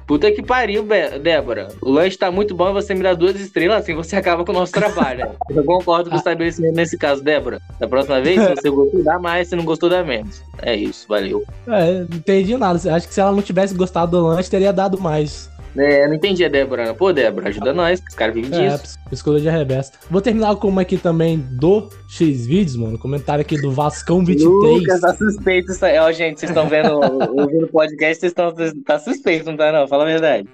Puta 0.06 0.30
que 0.30 0.42
pariu, 0.42 0.82
Be- 0.82 1.18
Débora. 1.20 1.68
O 1.80 1.90
lanche 1.90 2.18
tá 2.18 2.30
muito 2.30 2.54
bom 2.54 2.68
e 2.68 2.74
você 2.74 2.92
me 2.92 3.02
dá 3.02 3.14
duas 3.14 3.40
estrelas, 3.40 3.78
assim 3.82 3.94
você 3.94 4.14
acaba 4.16 4.44
com 4.44 4.52
o 4.52 4.54
nosso 4.54 4.72
trabalho. 4.72 5.26
Eu 5.48 5.64
concordo 5.64 6.10
com 6.10 6.16
o 6.16 6.18
estabelecimento 6.18 6.74
nesse 6.74 6.98
caso, 6.98 7.24
Débora. 7.24 7.58
Da 7.80 7.88
próxima 7.88 8.20
vez, 8.20 8.38
se 8.38 8.48
você 8.50 8.68
gostou, 8.68 9.02
dá 9.02 9.18
mais, 9.18 9.48
se 9.48 9.56
não 9.56 9.64
gostou, 9.64 9.88
dá 9.88 10.04
menos. 10.04 10.42
É 10.60 10.76
isso, 10.76 11.06
valeu. 11.08 11.42
É, 11.66 11.92
não 12.10 12.18
entendi 12.18 12.58
nada. 12.58 12.94
Acho 12.94 13.08
que 13.08 13.14
se 13.14 13.20
ela 13.22 13.32
não 13.32 13.40
tivesse 13.40 13.74
gostado 13.74 14.10
do 14.18 14.26
lanche, 14.26 14.50
teria 14.50 14.70
dado 14.70 15.00
mais. 15.00 15.48
É, 15.76 16.04
eu 16.04 16.08
não 16.08 16.14
entendi 16.16 16.44
a 16.44 16.48
Débora. 16.48 16.92
Pô, 16.92 17.12
Débora, 17.12 17.48
ajuda 17.48 17.72
nós, 17.72 17.98
que 18.00 18.08
os 18.10 18.14
caras 18.14 18.34
vivem 18.34 18.66
É, 18.66 18.76
disso. 18.76 18.98
escolha 19.10 19.40
de 19.40 19.48
arrebesta. 19.48 19.98
Vou 20.10 20.20
terminar 20.20 20.54
com 20.56 20.68
uma 20.68 20.82
aqui 20.82 20.98
também 20.98 21.38
do 21.38 21.88
X-Vídeos, 22.08 22.76
mano. 22.76 22.98
Comentário 22.98 23.40
aqui 23.40 23.58
do 23.60 23.72
Vascão 23.72 24.24
23. 24.24 24.46
Lucas, 24.50 25.00
tá 25.00 25.14
suspeito 25.14 25.72
isso 25.72 25.84
aí. 25.84 25.98
Ó, 25.98 26.12
gente, 26.12 26.40
vocês 26.40 26.50
estão 26.50 26.68
vendo, 26.68 26.92
ouvindo 26.92 27.64
o 27.64 27.68
podcast, 27.68 28.20
vocês 28.20 28.32
estão. 28.32 28.52
Tá 28.84 28.98
suspeito, 28.98 29.46
não 29.46 29.56
tá, 29.56 29.72
não? 29.72 29.88
Fala 29.88 30.02
a 30.04 30.06
verdade. 30.06 30.48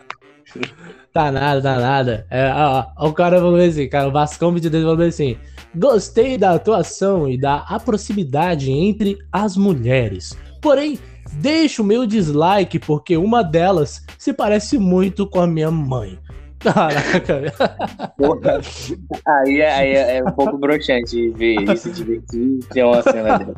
Tá 1.10 1.32
nada, 1.32 1.60
tá 1.60 1.80
nada. 1.80 2.26
É, 2.30 2.52
ó, 2.52 2.84
ó, 2.96 3.08
o 3.08 3.12
cara 3.12 3.38
falou 3.38 3.56
assim, 3.56 3.88
cara, 3.88 4.06
o 4.08 4.12
Vascão 4.12 4.52
22 4.52 4.84
falou 4.84 5.04
assim: 5.04 5.36
Gostei 5.74 6.36
da 6.38 6.52
atuação 6.52 7.28
e 7.28 7.36
da 7.40 7.60
proximidade 7.84 8.70
entre 8.70 9.16
as 9.32 9.56
mulheres. 9.56 10.36
Porém, 10.60 10.98
deixo 11.34 11.82
o 11.82 11.84
meu 11.86 12.06
dislike 12.06 12.78
porque 12.78 13.16
uma 13.16 13.42
delas 13.42 14.04
se 14.18 14.32
parece 14.32 14.78
muito 14.78 15.26
com 15.26 15.40
a 15.40 15.46
minha 15.46 15.70
mãe. 15.70 16.18
Caraca, 16.58 17.54
Porra. 18.16 18.60
Aí, 19.24 19.60
é- 19.60 19.72
aí 19.72 19.90
é, 19.92 20.16
é 20.18 20.24
um 20.24 20.32
pouco 20.32 20.58
broxante 20.58 21.28
ver 21.30 21.76
se 21.76 21.88
divertir 21.92 22.58
ter 22.72 22.82
uma 22.82 23.00
cena 23.00 23.38
dessa. 23.38 23.54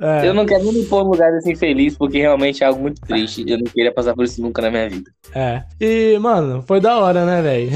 é, 0.00 0.26
Eu 0.28 0.34
não 0.34 0.44
quero 0.44 0.64
nem 0.64 0.72
me 0.72 0.84
pôr 0.86 1.04
no 1.04 1.10
lugar 1.12 1.30
desse 1.30 1.52
infeliz, 1.52 1.96
porque 1.96 2.18
realmente 2.18 2.64
é 2.64 2.66
algo 2.66 2.82
muito 2.82 3.00
triste. 3.02 3.44
Eu 3.46 3.58
não 3.58 3.66
queria 3.66 3.92
passar 3.94 4.12
por 4.12 4.24
isso 4.24 4.42
nunca 4.42 4.60
na 4.60 4.72
minha 4.72 4.88
vida. 4.90 5.08
é. 5.32 5.62
E, 5.80 6.18
mano, 6.18 6.64
foi 6.66 6.80
da 6.80 6.98
hora, 6.98 7.24
né, 7.24 7.40
velho? 7.42 7.70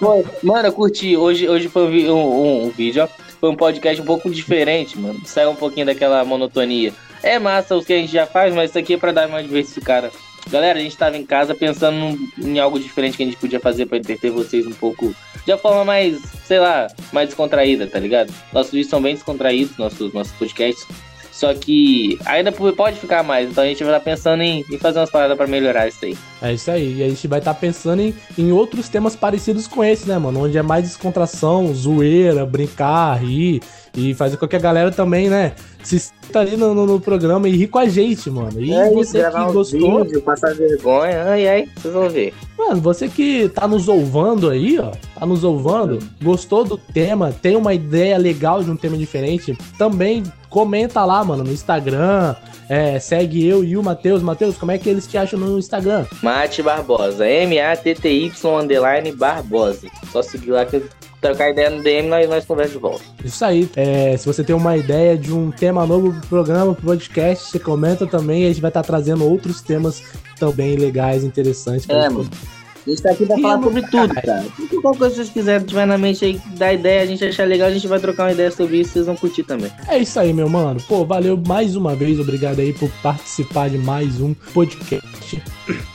Mano, 0.42 0.66
eu 0.66 0.72
curti. 0.72 1.16
Hoje, 1.16 1.48
hoje 1.48 1.68
foi 1.68 2.08
um, 2.10 2.12
um- 2.12 2.42
um- 2.42 2.66
um 2.66 2.70
vídeo, 2.70 3.04
ó. 3.04 3.08
Foi 3.40 3.50
um 3.50 3.54
podcast 3.56 4.02
um 4.02 4.04
pouco 4.04 4.28
diferente, 4.30 4.98
mano. 4.98 5.20
Saiu 5.24 5.50
um 5.50 5.54
pouquinho 5.56 5.86
daquela 5.86 6.24
monotonia. 6.24 6.92
É 7.22 7.38
massa 7.38 7.76
o 7.76 7.84
que 7.84 7.92
a 7.92 7.98
gente 7.98 8.12
já 8.12 8.26
faz, 8.26 8.54
mas 8.54 8.70
isso 8.70 8.78
aqui 8.78 8.94
é 8.94 8.96
pra 8.96 9.12
dar 9.12 9.28
uma 9.28 9.42
diversificada. 9.42 10.10
Galera, 10.48 10.78
a 10.78 10.82
gente 10.82 10.96
tava 10.96 11.16
em 11.16 11.26
casa 11.26 11.54
pensando 11.54 12.16
em 12.38 12.58
algo 12.60 12.78
diferente 12.78 13.16
que 13.16 13.22
a 13.22 13.26
gente 13.26 13.38
podia 13.38 13.58
fazer 13.58 13.86
pra 13.86 13.98
entreter 13.98 14.30
vocês 14.30 14.64
um 14.64 14.72
pouco 14.72 15.14
de 15.44 15.52
uma 15.52 15.58
forma 15.58 15.84
mais, 15.84 16.20
sei 16.44 16.60
lá, 16.60 16.86
mais 17.12 17.28
descontraída, 17.28 17.86
tá 17.86 17.98
ligado? 17.98 18.32
Nossos 18.52 18.72
vídeos 18.72 18.90
são 18.90 19.02
bem 19.02 19.14
descontraídos, 19.14 19.76
nossos, 19.76 20.12
nossos 20.12 20.32
podcasts. 20.34 20.86
Só 21.32 21.52
que 21.52 22.18
ainda 22.24 22.50
pode 22.50 22.98
ficar 22.98 23.22
mais, 23.22 23.50
então 23.50 23.62
a 23.62 23.66
gente 23.66 23.84
vai 23.84 23.92
estar 23.92 24.02
pensando 24.02 24.42
em, 24.42 24.64
em 24.70 24.78
fazer 24.78 25.00
umas 25.00 25.10
paradas 25.10 25.36
pra 25.36 25.46
melhorar 25.46 25.86
isso 25.86 26.02
aí. 26.02 26.16
É 26.40 26.54
isso 26.54 26.70
aí. 26.70 26.96
E 26.96 27.02
a 27.02 27.08
gente 27.10 27.28
vai 27.28 27.40
estar 27.40 27.52
pensando 27.52 28.00
em, 28.00 28.14
em 28.38 28.52
outros 28.52 28.88
temas 28.88 29.14
parecidos 29.14 29.66
com 29.66 29.84
esse, 29.84 30.08
né, 30.08 30.16
mano? 30.16 30.44
Onde 30.44 30.56
é 30.56 30.62
mais 30.62 30.84
descontração, 30.84 31.74
zoeira, 31.74 32.46
brincar, 32.46 33.16
rir 33.16 33.60
e 33.96 34.14
fazer 34.14 34.36
com 34.36 34.46
que 34.46 34.56
a 34.56 34.60
galera 34.60 34.90
também, 34.90 35.28
né, 35.30 35.52
se 35.82 35.98
sinta 35.98 36.40
ali 36.40 36.56
no, 36.56 36.74
no- 36.74 36.86
no 36.86 37.00
programa 37.00 37.48
e 37.48 37.56
rir 37.56 37.68
com 37.68 37.78
a 37.78 37.88
gente, 37.88 38.28
mano. 38.30 38.60
E 38.60 38.70
você 38.92 39.22
que 39.30 39.52
gostou, 39.52 40.04
vídeo, 40.04 40.20
passar 40.22 40.54
vergonha, 40.54 41.22
ai 41.24 41.48
ai, 41.48 41.68
vocês 41.76 41.94
vão 41.94 42.08
ver. 42.10 42.34
mano, 42.58 42.80
você 42.80 43.08
que 43.08 43.48
tá 43.48 43.66
nos 43.66 43.88
ouvando 43.88 44.50
aí, 44.50 44.78
ó, 44.78 44.90
tá 45.18 45.24
nos 45.24 45.42
ouvando, 45.44 45.98
gostou 46.22 46.64
do 46.64 46.76
tema, 46.76 47.32
tem 47.40 47.56
uma 47.56 47.72
ideia 47.72 48.18
legal 48.18 48.62
de 48.62 48.70
um 48.70 48.76
tema 48.76 48.96
diferente, 48.96 49.56
também 49.78 50.22
comenta 50.50 51.04
lá, 51.04 51.22
mano, 51.24 51.44
no 51.44 51.52
Instagram, 51.52 52.34
é, 52.68 52.98
segue 52.98 53.46
eu 53.46 53.62
e 53.62 53.76
o 53.76 53.82
Matheus. 53.82 54.22
Matheus, 54.22 54.56
como 54.56 54.72
é 54.72 54.78
que 54.78 54.88
eles 54.88 55.06
te 55.06 55.16
acham 55.16 55.38
no 55.38 55.56
Instagram? 55.58 56.04
Mate 56.22 56.62
Barbosa, 56.62 57.24
M-A-T-T-Y 57.28 58.30
underline 58.60 59.12
Barbosa. 59.12 59.86
Só 60.10 60.22
seguir 60.22 60.50
lá 60.50 60.64
que 60.64 60.76
eu 60.76 60.84
trocar 61.26 61.50
ideia 61.50 61.70
no 61.70 61.82
DM 61.82 62.08
nós, 62.08 62.28
nós 62.28 62.44
conversamos 62.44 62.76
de 62.76 62.82
volta. 62.82 63.04
Isso 63.24 63.44
aí. 63.44 63.68
É, 63.76 64.16
se 64.16 64.26
você 64.26 64.44
tem 64.44 64.54
uma 64.54 64.76
ideia 64.76 65.16
de 65.16 65.32
um 65.32 65.50
tema 65.50 65.86
novo 65.86 66.12
pro 66.12 66.28
programa, 66.28 66.74
pro 66.74 66.84
podcast, 66.84 67.50
você 67.50 67.58
comenta 67.58 68.06
também 68.06 68.42
e 68.42 68.44
a 68.46 68.48
gente 68.48 68.60
vai 68.60 68.70
estar 68.70 68.82
trazendo 68.82 69.24
outros 69.24 69.60
temas 69.60 70.02
também 70.38 70.76
legais, 70.76 71.24
interessantes. 71.24 71.88
É, 71.88 72.08
mano. 72.08 72.28
A 72.86 72.90
gente 72.90 73.02
tá 73.02 73.10
aqui 73.10 73.26
pra 73.26 73.36
falar 73.36 73.62
sobre 73.62 73.82
tudo, 73.82 74.14
cara. 74.14 74.46
Qualquer 74.80 74.98
coisa 74.98 75.08
que 75.08 75.14
vocês 75.16 75.30
quiserem, 75.30 75.66
tiver 75.66 75.86
na 75.86 75.98
mente 75.98 76.24
aí, 76.24 76.40
dá 76.56 76.72
ideia, 76.72 77.02
a 77.02 77.06
gente 77.06 77.24
achar 77.24 77.44
legal, 77.44 77.66
a 77.66 77.72
gente 77.72 77.88
vai 77.88 77.98
trocar 77.98 78.24
uma 78.24 78.32
ideia 78.32 78.50
sobre 78.50 78.78
isso, 78.78 78.92
vocês 78.92 79.06
vão 79.06 79.16
curtir 79.16 79.42
também. 79.42 79.72
É 79.88 79.98
isso 79.98 80.20
aí, 80.20 80.32
meu 80.32 80.48
mano. 80.48 80.80
Pô, 80.86 81.04
valeu 81.04 81.40
mais 81.46 81.74
uma 81.74 81.96
vez. 81.96 82.20
Obrigado 82.20 82.60
aí 82.60 82.72
por 82.72 82.88
participar 83.02 83.68
de 83.68 83.78
mais 83.78 84.20
um 84.20 84.32
podcast. 84.54 85.42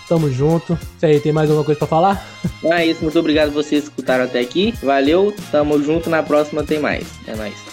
Tamo 0.10 0.30
junto. 0.30 0.74
Isso 0.74 1.06
aí, 1.06 1.20
tem 1.22 1.32
mais 1.32 1.50
alguma 1.50 1.64
coisa 1.64 1.80
pra 1.80 1.88
falar? 1.88 2.28
Então 2.58 2.74
é 2.74 2.86
isso, 2.86 3.02
muito 3.02 3.18
obrigado 3.18 3.52
vocês 3.52 3.84
que 3.84 3.90
escutaram 3.90 4.26
até 4.26 4.42
aqui. 4.42 4.74
Valeu, 4.84 5.34
tamo 5.50 5.82
junto, 5.82 6.10
na 6.10 6.22
próxima 6.22 6.62
tem 6.62 6.80
mais. 6.80 7.06
É 7.26 7.36
nóis. 7.36 7.71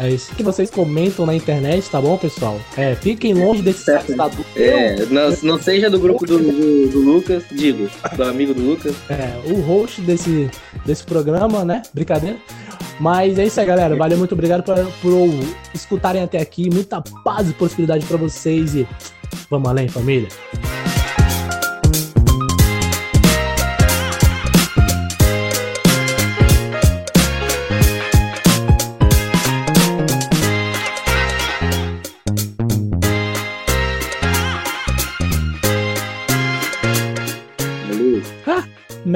É 0.00 0.08
isso 0.10 0.32
que 0.36 0.42
vocês 0.44 0.70
comentam 0.70 1.26
na 1.26 1.34
internet, 1.34 1.90
tá 1.90 2.00
bom, 2.00 2.16
pessoal? 2.16 2.60
É, 2.76 2.94
fiquem 2.94 3.34
longe 3.34 3.62
desse 3.62 3.90
assustador. 3.90 4.44
É, 4.54 5.04
não, 5.06 5.30
não 5.42 5.58
seja 5.60 5.90
do 5.90 5.98
grupo 5.98 6.24
do, 6.24 6.38
do- 6.38 6.88
do 6.88 6.98
Lucas, 7.00 7.42
digo, 7.50 7.88
do 8.16 8.22
amigo 8.22 8.54
do 8.54 8.62
Lucas. 8.62 8.94
É, 9.10 9.40
o 9.50 9.60
host 9.60 10.00
desse, 10.02 10.48
desse 10.86 11.02
programa, 11.02 11.64
né? 11.64 11.82
Brincadeira. 11.92 12.36
Mas 13.00 13.38
é 13.38 13.46
isso 13.46 13.58
aí, 13.60 13.66
galera. 13.66 13.96
Valeu, 13.96 14.18
muito 14.18 14.32
obrigado 14.32 14.62
por, 14.62 14.76
por 15.02 15.28
escutarem 15.74 16.22
até 16.22 16.38
aqui. 16.40 16.70
Muita 16.72 17.00
paz 17.24 17.50
e 17.50 17.52
prosperidade 17.52 18.04
pra 18.06 18.16
vocês 18.16 18.74
e 18.76 18.86
vamos 19.50 19.68
além, 19.68 19.88
família. 19.88 20.28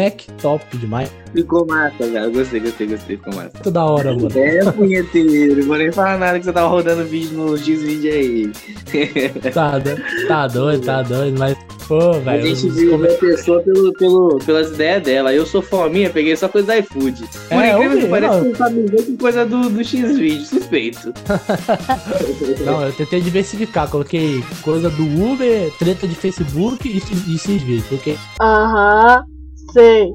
Mac 0.02 0.20
top 0.40 0.76
demais. 0.78 1.10
Ficou 1.34 1.66
massa, 1.66 2.06
cara. 2.12 2.28
Gostei, 2.28 2.60
gostei, 2.60 2.86
gostei, 2.86 3.16
ficou 3.16 3.34
massa. 3.34 3.50
Muito 3.54 3.70
da 3.70 3.84
hora, 3.86 4.12
mano. 4.14 4.28
É, 4.34 4.70
punheteiro, 4.72 5.56
não 5.60 5.66
vou 5.66 5.78
nem 5.78 5.90
falar 5.92 6.18
nada 6.18 6.38
que 6.38 6.44
você 6.44 6.52
tava 6.52 6.68
rodando 6.68 7.04
vídeo 7.04 7.36
no 7.38 7.56
X-Video 7.56 8.12
aí. 8.12 8.52
Tá, 9.54 9.72
tá 10.28 10.46
doido, 10.46 10.84
tá 10.84 11.02
doido, 11.02 11.38
mas, 11.38 11.56
pô, 11.88 11.98
A 12.10 12.18
velho. 12.18 12.46
gente 12.46 12.66
os 12.66 12.74
viu 12.76 12.90
come- 12.90 13.08
a 13.08 13.14
pessoa 13.14 13.60
pelo, 13.62 13.92
pelo, 13.94 14.38
pelas 14.44 14.70
ideias 14.70 15.02
dela. 15.02 15.32
Eu 15.32 15.46
sou 15.46 15.62
fominha, 15.62 16.10
peguei 16.10 16.36
só 16.36 16.46
coisa 16.48 16.66
do 16.74 16.78
iFood. 16.78 17.24
Por 17.48 17.56
É, 17.64 17.72
eu 17.72 17.76
incrível 17.82 17.98
que 18.00 18.06
pareça, 18.08 18.42
não. 18.44 18.54
sabe 18.54 18.74
nem 18.92 19.02
que 19.04 19.16
coisa 19.16 19.46
do, 19.46 19.70
do 19.70 19.82
X-Video, 19.84 20.44
suspeito. 20.44 21.12
Não, 22.64 22.84
eu 22.84 22.92
tentei 22.92 23.20
diversificar. 23.20 23.88
Coloquei 23.88 24.42
coisa 24.62 24.90
do 24.90 25.02
Uber, 25.32 25.70
treta 25.78 26.06
de 26.06 26.14
Facebook 26.14 26.86
e, 26.88 26.98
e 27.32 27.38
X-Vídeo. 27.38 27.84
Porque 27.88 28.16
Aham, 28.40 29.24
sei. 29.72 30.12